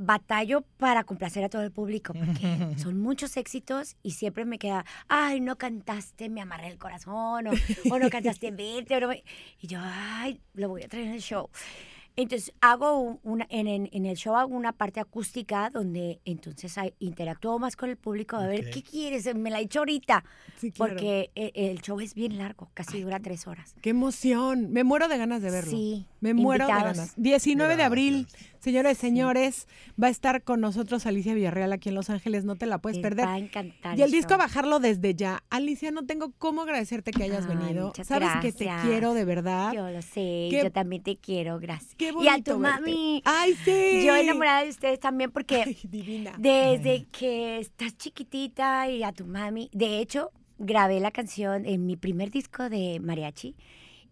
batallo 0.00 0.62
para 0.78 1.04
complacer 1.04 1.44
a 1.44 1.48
todo 1.50 1.62
el 1.62 1.70
público, 1.70 2.14
porque 2.14 2.74
son 2.78 2.98
muchos 3.00 3.36
éxitos 3.36 3.96
y 4.02 4.12
siempre 4.12 4.44
me 4.44 4.58
queda, 4.58 4.84
ay, 5.08 5.40
no 5.40 5.56
cantaste, 5.58 6.28
me 6.28 6.40
amarré 6.40 6.68
el 6.68 6.78
corazón, 6.78 7.48
o, 7.48 7.50
o 7.90 7.98
no 7.98 8.10
cantaste 8.10 8.50
vete, 8.50 8.96
o 8.96 9.00
no 9.00 9.08
me-". 9.08 9.24
y 9.60 9.66
yo, 9.66 9.78
ay, 9.82 10.40
lo 10.54 10.68
voy 10.70 10.82
a 10.84 10.88
traer 10.88 11.06
en 11.06 11.14
el 11.14 11.20
show. 11.20 11.50
Entonces 12.16 12.52
hago 12.60 12.98
un- 13.00 13.20
una, 13.22 13.46
en, 13.50 13.66
en- 13.68 13.88
en 13.92 14.04
el 14.06 14.16
show 14.16 14.34
hago 14.36 14.54
una 14.54 14.72
parte 14.72 15.00
acústica 15.00 15.70
donde 15.70 16.20
entonces 16.24 16.74
interactúo 16.98 17.58
más 17.58 17.76
con 17.76 17.88
el 17.88 17.96
público 17.96 18.36
a 18.36 18.46
ver 18.46 18.70
qué 18.70 18.82
quieres, 18.82 19.32
me 19.34 19.50
la 19.50 19.60
he 19.60 19.62
hecho 19.62 19.80
ahorita, 19.80 20.24
Sí, 20.56 20.70
claro. 20.72 20.92
porque 20.94 21.30
e- 21.34 21.52
el, 21.54 21.80
show 21.80 22.00
es 22.00 22.14
bien 22.14 22.36
largo, 22.38 22.68
casi 22.74 23.00
dura 23.00 23.20
tres 23.20 23.46
horas. 23.46 23.74
Qué 23.80 23.90
emoción. 23.90 24.70
Me 24.72 24.84
muero 24.84 25.08
de 25.08 25.16
ganas 25.18 25.40
de 25.42 25.50
verlo. 25.50 25.70
Sí, 25.70 26.06
Me 26.20 26.34
muero 26.34 26.64
invitados. 26.64 26.92
de 26.96 26.98
ganas. 26.98 27.14
19 27.16 27.76
de 27.76 27.82
abril, 27.82 28.26
Gracias. 28.30 28.52
señores 28.60 28.98
y 28.98 29.00
señores, 29.00 29.68
va 30.02 30.08
a 30.08 30.10
estar 30.10 30.42
con 30.42 30.60
nosotros 30.60 31.06
Alicia 31.06 31.32
Villarreal 31.34 31.72
aquí 31.72 31.88
en 31.88 31.94
Los 31.94 32.10
Ángeles. 32.10 32.44
No 32.44 32.56
te 32.56 32.66
la 32.66 32.78
puedes 32.78 32.96
Les 32.98 33.02
perder. 33.02 33.26
va 33.26 33.34
a 33.34 33.38
encantar 33.38 33.98
Y 33.98 34.02
el 34.02 34.10
disco 34.10 34.34
a 34.34 34.36
show. 34.36 34.46
bajarlo 34.46 34.80
desde 34.80 35.14
ya. 35.14 35.42
Alicia, 35.48 35.90
no 35.90 36.04
tengo 36.04 36.32
cómo 36.38 36.62
agradecerte 36.62 37.12
que 37.12 37.22
hayas 37.24 37.46
Ay, 37.48 37.56
venido. 37.56 37.86
muchas 37.88 38.06
Sabes 38.08 38.28
que 38.42 38.52
te 38.52 38.64
gracias. 38.64 38.86
quiero 38.86 39.14
de 39.14 39.24
verdad. 39.24 39.72
Yo 39.72 39.88
lo 39.88 40.02
sé, 40.02 40.48
Qué- 40.50 40.60
yo 40.64 40.70
también 40.72 41.02
te 41.02 41.16
quiero, 41.16 41.58
gracias. 41.58 41.94
Qué 42.18 42.24
y 42.24 42.28
a 42.28 42.36
tu 42.42 42.58
verte. 42.58 42.80
mami. 42.80 43.22
Ay, 43.24 43.54
sí. 43.64 44.04
Yo 44.06 44.14
enamorada 44.16 44.62
de 44.64 44.70
ustedes 44.70 45.00
también 45.00 45.30
porque 45.30 45.62
Ay, 45.66 45.78
divina. 45.84 46.32
desde 46.38 47.06
que 47.12 47.58
estás 47.58 47.96
chiquitita 47.96 48.88
y 48.88 49.02
a 49.02 49.12
tu 49.12 49.26
mami, 49.26 49.68
de 49.72 49.98
hecho, 49.98 50.30
grabé 50.58 51.00
la 51.00 51.10
canción 51.10 51.64
en 51.66 51.86
mi 51.86 51.96
primer 51.96 52.30
disco 52.30 52.68
de 52.68 53.00
mariachi 53.00 53.56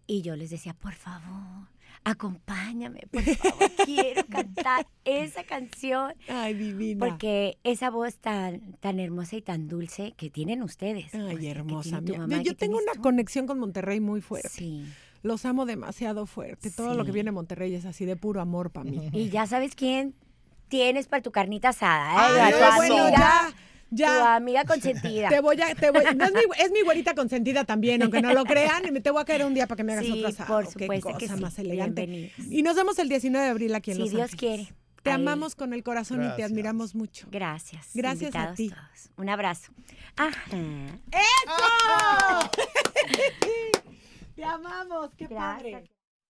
y 0.07 0.21
yo 0.23 0.35
les 0.35 0.49
decía, 0.49 0.73
por 0.73 0.93
favor, 0.93 1.67
acompáñame, 2.03 3.01
por 3.11 3.21
favor, 3.23 3.71
quiero 3.85 4.25
cantar 4.27 4.87
esa 5.05 5.43
canción. 5.43 6.13
Ay, 6.27 6.53
divina. 6.55 7.05
Porque 7.05 7.57
esa 7.63 7.89
voz 7.89 8.15
tan, 8.17 8.73
tan 8.79 8.99
hermosa 8.99 9.35
y 9.35 9.41
tan 9.41 9.67
dulce 9.67 10.13
que 10.17 10.29
tienen 10.29 10.63
ustedes. 10.63 11.07
o 11.07 11.09
sea, 11.17 11.27
Ay, 11.27 11.37
que 11.37 11.49
hermosa 11.51 12.01
mía. 12.01 12.17
mamá, 12.19 12.41
Yo 12.41 12.55
tengo 12.55 12.77
una 12.77 12.93
tú. 12.93 13.01
conexión 13.01 13.45
con 13.47 13.59
Monterrey 13.59 13.99
muy 13.99 14.21
fuerte. 14.21 14.49
Sí. 14.49 14.85
Los 15.21 15.45
amo 15.45 15.65
demasiado 15.65 16.25
fuerte. 16.25 16.71
Todo 16.71 16.95
lo 16.95 17.03
que 17.05 17.11
viene 17.11 17.27
de 17.27 17.31
Monterrey 17.33 17.73
es 17.75 17.85
así 17.85 18.05
de 18.05 18.15
puro 18.15 18.39
amor 18.41 18.71
para 18.71 18.89
mí. 18.89 19.09
Y 19.13 19.29
ya 19.29 19.45
sabes 19.47 19.75
quién 19.75 20.15
tienes 20.69 21.07
para 21.07 21.21
tu 21.23 21.31
carnita 21.31 21.69
asada, 21.69 22.13
¿eh? 22.13 22.41
Ay, 22.41 22.53
a 22.53 22.57
tu 22.57 22.63
eso. 22.63 22.75
bueno, 22.77 23.03
amiga, 23.05 23.53
ya, 23.89 24.07
tu 24.19 24.25
amiga 24.25 24.63
consentida. 24.65 25.29
Te 25.29 25.39
voy 25.41 25.59
a, 25.61 25.73
te 25.75 25.89
voy, 25.91 26.03
no 26.15 26.25
es 26.25 26.33
mi, 26.33 26.39
es 26.59 26.71
mi 26.71 26.81
güerita 26.83 27.15
consentida 27.15 27.63
también, 27.65 28.01
aunque 28.03 28.21
no 28.21 28.33
lo 28.33 28.43
crean, 28.45 28.85
y 28.87 28.91
me 28.91 29.01
te 29.01 29.09
voy 29.11 29.21
a 29.21 29.25
caer 29.25 29.45
un 29.45 29.53
día 29.55 29.65
para 29.67 29.77
que 29.77 29.83
me 29.83 29.93
hagas 29.93 30.05
Sí, 30.05 30.11
otro 30.11 30.27
asado. 30.29 30.53
por 30.53 30.65
Qué 30.73 30.85
supuesto 30.85 31.17
que 31.17 31.25
cosa 31.25 31.35
sí. 31.37 31.41
más 31.41 31.57
elegante. 31.59 32.05
Bienvenidos. 32.05 32.51
Y 32.51 32.61
nos 32.61 32.75
vemos 32.75 32.99
el 32.99 33.09
19 33.09 33.43
de 33.45 33.51
abril 33.51 33.73
aquí 33.75 33.91
en 33.91 33.97
Si 33.97 34.01
Los 34.03 34.11
Dios 34.11 34.21
Ángeles. 34.31 34.39
quiere. 34.39 34.73
Te 35.01 35.09
Ahí. 35.11 35.15
amamos 35.15 35.55
con 35.55 35.73
el 35.73 35.81
corazón 35.81 36.21
y 36.23 36.35
te 36.35 36.43
admiramos 36.43 36.93
mucho. 36.93 37.27
Gracias. 37.31 37.87
Gracias 37.93 38.35
a 38.35 38.53
ti. 38.53 38.69
todos. 38.69 39.09
Un 39.17 39.29
abrazo. 39.29 39.71
Ah, 40.17 40.29
Te 44.39 44.45
amamos, 44.45 45.09
qué 45.17 45.27
padre. 45.27 45.91